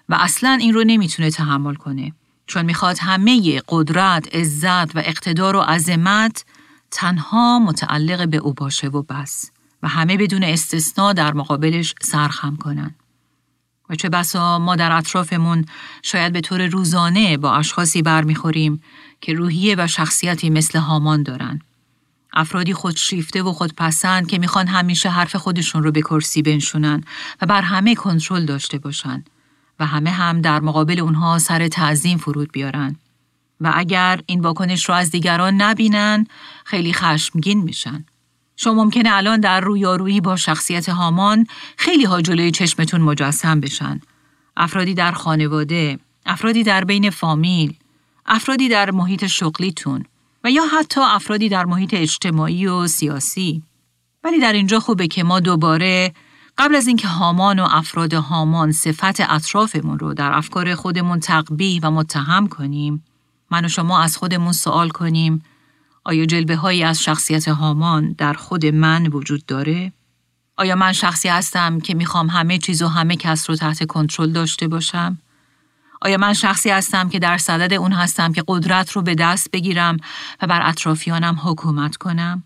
و 0.09 0.17
اصلا 0.19 0.57
این 0.61 0.73
رو 0.73 0.83
نمی‌تونه 0.83 1.29
تحمل 1.31 1.75
کنه. 1.75 2.13
چون 2.47 2.65
می‌خواد 2.65 2.97
همه 2.99 3.61
قدرت، 3.69 4.35
عزت 4.35 4.95
و 4.95 4.99
اقتدار 4.99 5.55
و 5.55 5.59
عظمت 5.59 6.45
تنها 6.91 7.59
متعلق 7.59 8.27
به 8.27 8.37
او 8.37 8.53
باشه 8.53 8.87
و 8.87 9.01
بس 9.01 9.51
و 9.83 9.87
همه 9.87 10.17
بدون 10.17 10.43
استثنا 10.43 11.13
در 11.13 11.33
مقابلش 11.33 11.95
سرخم 12.01 12.55
کنن. 12.55 12.95
و 13.91 13.95
چه 13.95 14.09
بسا 14.09 14.59
ما 14.59 14.75
در 14.75 14.91
اطرافمون 14.91 15.65
شاید 16.01 16.33
به 16.33 16.41
طور 16.41 16.67
روزانه 16.67 17.37
با 17.37 17.55
اشخاصی 17.55 18.01
برمیخوریم 18.01 18.81
که 19.21 19.33
روحیه 19.33 19.75
و 19.77 19.87
شخصیتی 19.87 20.49
مثل 20.49 20.79
هامان 20.79 21.23
دارن. 21.23 21.61
افرادی 22.33 22.73
خودشیفته 22.73 23.43
و 23.43 23.53
خودپسند 23.53 24.27
که 24.27 24.39
می‌خوان 24.39 24.67
همیشه 24.67 25.09
حرف 25.09 25.35
خودشون 25.35 25.83
رو 25.83 25.91
به 25.91 26.01
کرسی 26.01 26.41
بنشونن 26.41 27.03
و 27.41 27.45
بر 27.45 27.61
همه 27.61 27.95
کنترل 27.95 28.45
داشته 28.45 28.77
باشن 28.77 29.23
و 29.79 29.85
همه 29.85 30.09
هم 30.09 30.41
در 30.41 30.59
مقابل 30.59 30.99
اونها 30.99 31.39
سر 31.39 31.67
تعظیم 31.67 32.17
فرود 32.17 32.51
بیارن. 32.51 32.95
و 33.61 33.71
اگر 33.75 34.21
این 34.25 34.41
واکنش 34.41 34.89
رو 34.89 34.95
از 34.95 35.11
دیگران 35.11 35.61
نبینن 35.61 36.27
خیلی 36.65 36.93
خشمگین 36.93 37.61
میشن. 37.61 38.05
شما 38.55 38.73
ممکنه 38.83 39.09
الان 39.13 39.39
در 39.39 39.59
رویارویی 39.59 40.21
با 40.21 40.35
شخصیت 40.35 40.89
هامان 40.89 41.47
خیلی 41.77 42.03
ها 42.03 42.21
جلوی 42.21 42.51
چشمتون 42.51 43.01
مجسم 43.01 43.59
بشن. 43.59 43.99
افرادی 44.57 44.93
در 44.93 45.11
خانواده، 45.11 45.99
افرادی 46.25 46.63
در 46.63 46.83
بین 46.83 47.09
فامیل، 47.09 47.73
افرادی 48.25 48.69
در 48.69 48.91
محیط 48.91 49.25
شغلیتون 49.25 50.05
و 50.43 50.51
یا 50.51 50.63
حتی 50.65 51.01
افرادی 51.03 51.49
در 51.49 51.65
محیط 51.65 51.93
اجتماعی 51.93 52.67
و 52.67 52.87
سیاسی. 52.87 53.63
ولی 54.23 54.39
در 54.39 54.53
اینجا 54.53 54.79
خوبه 54.79 55.07
که 55.07 55.23
ما 55.23 55.39
دوباره 55.39 56.13
قبل 56.57 56.75
از 56.75 56.87
اینکه 56.87 57.07
هامان 57.07 57.59
و 57.59 57.67
افراد 57.71 58.13
هامان 58.13 58.71
صفت 58.71 59.21
اطرافمون 59.21 59.99
رو 59.99 60.13
در 60.13 60.31
افکار 60.33 60.75
خودمون 60.75 61.19
تقبیح 61.19 61.79
و 61.83 61.91
متهم 61.91 62.47
کنیم، 62.47 63.03
من 63.51 63.65
و 63.65 63.67
شما 63.67 64.01
از 64.01 64.17
خودمون 64.17 64.51
سوال 64.51 64.89
کنیم 64.89 65.43
آیا 66.03 66.25
جلبه 66.25 66.55
هایی 66.55 66.83
از 66.83 67.03
شخصیت 67.03 67.47
هامان 67.47 68.15
در 68.17 68.33
خود 68.33 68.65
من 68.65 69.07
وجود 69.07 69.45
داره؟ 69.45 69.93
آیا 70.57 70.75
من 70.75 70.93
شخصی 70.93 71.29
هستم 71.29 71.79
که 71.79 71.93
می‌خوام 71.93 72.27
همه 72.27 72.57
چیز 72.57 72.81
و 72.81 72.87
همه 72.87 73.15
کس 73.15 73.49
رو 73.49 73.55
تحت 73.55 73.85
کنترل 73.85 74.31
داشته 74.31 74.67
باشم؟ 74.67 75.17
آیا 76.01 76.17
من 76.17 76.33
شخصی 76.33 76.69
هستم 76.69 77.09
که 77.09 77.19
در 77.19 77.37
صدد 77.37 77.73
اون 77.73 77.91
هستم 77.91 78.33
که 78.33 78.43
قدرت 78.47 78.91
رو 78.91 79.01
به 79.01 79.15
دست 79.15 79.51
بگیرم 79.51 79.97
و 80.41 80.47
بر 80.47 80.69
اطرافیانم 80.69 81.39
حکومت 81.43 81.95
کنم؟ 81.95 82.43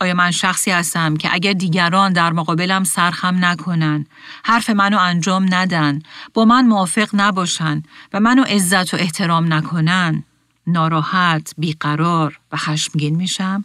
آیا 0.00 0.14
من 0.14 0.30
شخصی 0.30 0.70
هستم 0.70 1.16
که 1.16 1.28
اگر 1.32 1.52
دیگران 1.52 2.12
در 2.12 2.32
مقابلم 2.32 2.84
سرخم 2.84 3.44
نکنن، 3.44 4.06
حرف 4.44 4.70
منو 4.70 4.98
انجام 4.98 5.46
ندن، 5.54 5.98
با 6.34 6.44
من 6.44 6.66
موافق 6.66 7.08
نباشن 7.12 7.82
و 8.12 8.20
منو 8.20 8.42
عزت 8.42 8.94
و 8.94 8.96
احترام 8.96 9.52
نکنن، 9.52 10.24
ناراحت، 10.66 11.54
بیقرار 11.58 12.40
و 12.52 12.56
خشمگین 12.56 13.16
میشم؟ 13.16 13.64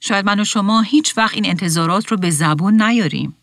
شاید 0.00 0.26
من 0.26 0.40
و 0.40 0.44
شما 0.44 0.80
هیچ 0.80 1.18
وقت 1.18 1.34
این 1.34 1.46
انتظارات 1.46 2.06
رو 2.06 2.16
به 2.16 2.30
زبون 2.30 2.82
نیاریم. 2.82 3.36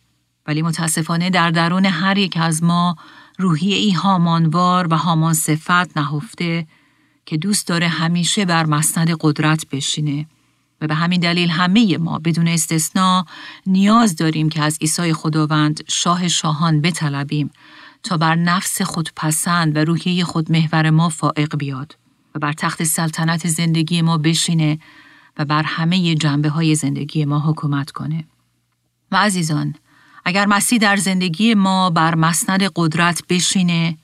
ولی 0.47 0.61
متاسفانه 0.61 1.29
در 1.29 1.51
درون 1.51 1.85
هر 1.85 2.17
یک 2.17 2.37
از 2.37 2.63
ما 2.63 2.95
روحی 3.37 3.73
ای 3.73 3.91
هامانوار 3.91 4.87
و 4.93 4.97
هامان 4.97 5.33
صفت 5.33 5.97
نهفته 5.97 6.67
که 7.25 7.37
دوست 7.37 7.67
داره 7.67 7.87
همیشه 7.87 8.45
بر 8.45 8.65
مسند 8.65 9.17
قدرت 9.21 9.65
بشینه 9.71 10.25
و 10.81 10.87
به 10.87 10.95
همین 10.95 11.19
دلیل 11.19 11.49
همه 11.49 11.97
ما 11.97 12.19
بدون 12.19 12.47
استثنا 12.47 13.25
نیاز 13.65 14.15
داریم 14.15 14.49
که 14.49 14.61
از 14.61 14.77
عیسی 14.81 15.13
خداوند 15.13 15.83
شاه 15.87 16.27
شاهان 16.27 16.81
بطلبیم 16.81 17.51
تا 18.03 18.17
بر 18.17 18.35
نفس 18.35 18.81
خودپسند 18.81 19.75
و 19.75 19.79
روحیه 19.79 20.23
خود 20.23 20.51
محور 20.51 20.89
ما 20.89 21.09
فائق 21.09 21.57
بیاد 21.57 21.95
و 22.35 22.39
بر 22.39 22.53
تخت 22.53 22.83
سلطنت 22.83 23.47
زندگی 23.47 24.01
ما 24.01 24.17
بشینه 24.17 24.79
و 25.37 25.45
بر 25.45 25.63
همه 25.63 26.15
جنبه 26.15 26.49
های 26.49 26.75
زندگی 26.75 27.25
ما 27.25 27.39
حکومت 27.39 27.91
کنه. 27.91 28.23
و 29.11 29.15
عزیزان، 29.15 29.75
اگر 30.25 30.45
مسیح 30.45 30.79
در 30.79 30.95
زندگی 30.95 31.53
ما 31.53 31.89
بر 31.89 32.15
مسند 32.15 32.63
قدرت 32.75 33.23
بشینه 33.29 33.97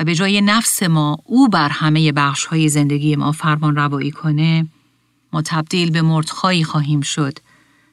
و 0.00 0.04
به 0.04 0.14
جای 0.14 0.40
نفس 0.40 0.82
ما 0.82 1.18
او 1.24 1.48
بر 1.48 1.68
همه 1.68 2.12
بخش 2.12 2.44
های 2.44 2.68
زندگی 2.68 3.16
ما 3.16 3.32
فرمان 3.32 3.76
روایی 3.76 4.10
کنه، 4.10 4.66
ما 5.32 5.42
تبدیل 5.42 5.90
به 5.90 6.02
مردخایی 6.02 6.64
خواهیم 6.64 7.00
شد 7.00 7.38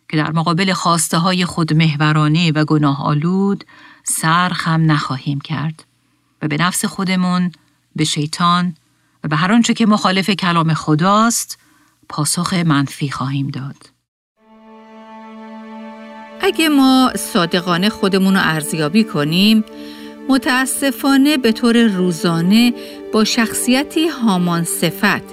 که 0.09 0.17
در 0.17 0.31
مقابل 0.31 0.73
خواسته 0.73 1.17
های 1.17 1.45
خود 1.45 1.73
محورانه 1.73 2.51
و 2.51 2.65
گناه 2.65 3.03
آلود 3.03 3.65
سر 4.03 4.49
خم 4.49 4.91
نخواهیم 4.91 5.41
کرد 5.41 5.85
و 6.41 6.47
به 6.47 6.57
نفس 6.57 6.85
خودمون، 6.85 7.51
به 7.95 8.03
شیطان 8.03 8.75
و 9.23 9.27
به 9.27 9.35
هر 9.35 9.51
آنچه 9.51 9.73
که 9.73 9.85
مخالف 9.85 10.29
کلام 10.29 10.73
خداست 10.73 11.57
پاسخ 12.09 12.53
منفی 12.53 13.09
خواهیم 13.09 13.47
داد. 13.47 13.75
اگه 16.41 16.69
ما 16.69 17.11
صادقانه 17.15 17.89
خودمون 17.89 18.33
رو 18.33 18.41
ارزیابی 18.43 19.03
کنیم، 19.03 19.63
متاسفانه 20.29 21.37
به 21.37 21.51
طور 21.51 21.83
روزانه 21.83 22.73
با 23.13 23.23
شخصیتی 23.23 24.07
هامان 24.07 24.63
صفت 24.63 25.23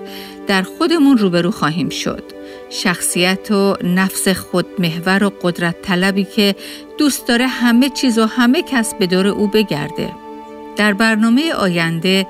در 0.47 0.63
خودمون 0.63 1.19
روبرو 1.19 1.51
خواهیم 1.51 1.89
شد. 1.89 2.23
شخصیت 2.71 3.51
و 3.51 3.77
نفس 3.85 4.29
خود 4.29 4.67
محور 4.79 5.25
و 5.25 5.33
قدرت 5.43 5.83
طلبی 5.83 6.25
که 6.25 6.57
دوست 6.99 7.29
داره 7.29 7.47
همه 7.47 7.91
چیز 7.91 8.19
و 8.19 8.27
همه 8.27 8.63
کس 8.63 8.95
به 8.95 9.07
دور 9.07 9.27
او 9.27 9.49
بگرده. 9.49 10.13
در 10.77 10.93
برنامه 10.93 11.53
آینده 11.53 12.27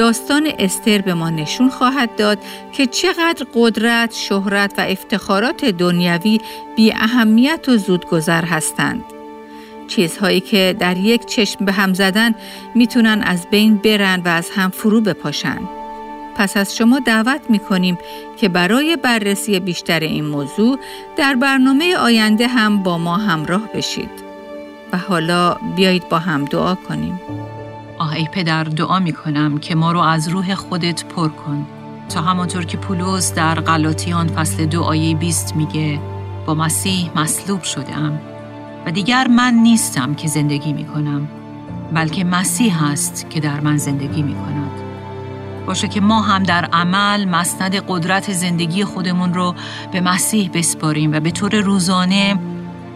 داستان 0.00 0.52
استر 0.58 1.00
به 1.00 1.14
ما 1.14 1.30
نشون 1.30 1.70
خواهد 1.70 2.16
داد 2.16 2.38
که 2.72 2.86
چقدر 2.86 3.46
قدرت، 3.54 4.14
شهرت 4.14 4.74
و 4.78 4.80
افتخارات 4.80 5.64
دنیوی 5.64 6.40
بی 6.76 6.92
اهمیت 6.92 7.68
و 7.68 7.76
زودگذر 7.76 8.44
هستند. 8.44 9.04
چیزهایی 9.88 10.40
که 10.40 10.76
در 10.78 10.96
یک 10.96 11.26
چشم 11.26 11.64
به 11.64 11.72
هم 11.72 11.94
زدن 11.94 12.34
می‌تونن 12.74 13.22
از 13.22 13.46
بین 13.50 13.76
برن 13.76 14.22
و 14.24 14.28
از 14.28 14.50
هم 14.50 14.70
فرو 14.70 15.00
بپاشن. 15.00 15.60
پس 16.36 16.56
از 16.56 16.76
شما 16.76 16.98
دعوت 16.98 17.40
می‌کنیم 17.48 17.98
که 18.36 18.48
برای 18.48 18.96
بررسی 18.96 19.60
بیشتر 19.60 20.00
این 20.00 20.24
موضوع 20.24 20.78
در 21.16 21.34
برنامه 21.34 21.96
آینده 21.96 22.46
هم 22.46 22.82
با 22.82 22.98
ما 22.98 23.16
همراه 23.16 23.68
بشید. 23.74 24.10
و 24.92 24.96
حالا 24.98 25.56
بیایید 25.76 26.08
با 26.08 26.18
هم 26.18 26.44
دعا 26.44 26.74
کنیم. 26.74 27.20
آه 28.00 28.12
ای 28.12 28.28
پدر 28.32 28.64
دعا 28.64 28.98
می 28.98 29.12
کنم 29.12 29.58
که 29.58 29.74
ما 29.74 29.92
رو 29.92 30.00
از 30.00 30.28
روح 30.28 30.54
خودت 30.54 31.04
پر 31.04 31.28
کن. 31.28 31.66
تا 32.08 32.22
همانطور 32.22 32.64
که 32.64 32.76
پولس 32.76 33.34
در 33.34 33.54
غلاطیان 33.54 34.28
فصل 34.28 34.66
دو 34.66 34.82
آیه 34.82 35.14
بیست 35.14 35.56
میگه 35.56 36.00
با 36.46 36.54
مسیح 36.54 37.10
مصلوب 37.16 37.62
شدم. 37.62 38.20
و 38.86 38.90
دیگر 38.90 39.26
من 39.28 39.54
نیستم 39.54 40.14
که 40.14 40.28
زندگی 40.28 40.72
می 40.72 40.84
کنم 40.84 41.28
بلکه 41.92 42.24
مسیح 42.24 42.84
هست 42.84 43.30
که 43.30 43.40
در 43.40 43.60
من 43.60 43.76
زندگی 43.76 44.22
می 44.22 44.34
کند. 44.34 44.70
باشه 45.66 45.88
که 45.88 46.00
ما 46.00 46.22
هم 46.22 46.42
در 46.42 46.64
عمل 46.64 47.24
مسند 47.24 47.74
قدرت 47.88 48.32
زندگی 48.32 48.84
خودمون 48.84 49.34
رو 49.34 49.54
به 49.92 50.00
مسیح 50.00 50.50
بسپاریم 50.54 51.12
و 51.12 51.20
به 51.20 51.30
طور 51.30 51.60
روزانه 51.60 52.38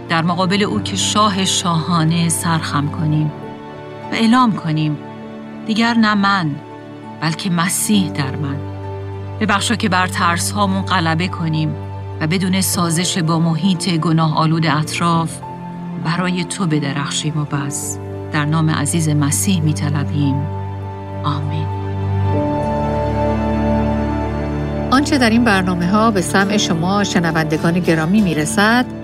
در 0.08 0.22
مقابل 0.22 0.62
او 0.62 0.80
که 0.80 0.96
شاه 0.96 1.44
شاهانه 1.44 2.28
سرخم 2.28 2.88
کنیم. 2.88 3.43
و 4.12 4.14
اعلام 4.14 4.52
کنیم. 4.52 4.98
دیگر 5.66 5.94
نه 5.94 6.14
من 6.14 6.50
بلکه 7.20 7.50
مسیح 7.50 8.10
در 8.10 8.36
من. 8.36 8.56
ببخشا 9.40 9.76
که 9.76 9.88
بر 9.88 10.06
ترس 10.06 10.50
هامون 10.50 10.82
غلبه 10.82 11.28
کنیم 11.28 11.74
و 12.20 12.26
بدون 12.26 12.60
سازش 12.60 13.18
با 13.18 13.38
محیط 13.38 13.88
گناه 13.88 14.38
آلود 14.38 14.66
اطراف 14.66 15.38
برای 16.04 16.44
تو 16.44 16.66
بدرخشیم 16.66 17.38
و 17.38 17.44
بس. 17.44 17.98
در 18.32 18.44
نام 18.44 18.70
عزیز 18.70 19.08
مسیح 19.08 19.60
می 19.60 19.72
طلبیم. 19.72 20.34
آمین. 21.24 21.66
آنچه 24.90 25.18
در 25.18 25.30
این 25.30 25.44
برنامه 25.44 25.90
ها 25.90 26.10
به 26.10 26.20
سمع 26.20 26.56
شما 26.56 27.04
شنوندگان 27.04 27.80
گرامی 27.80 28.20
می 28.20 28.34
رسد 28.34 29.03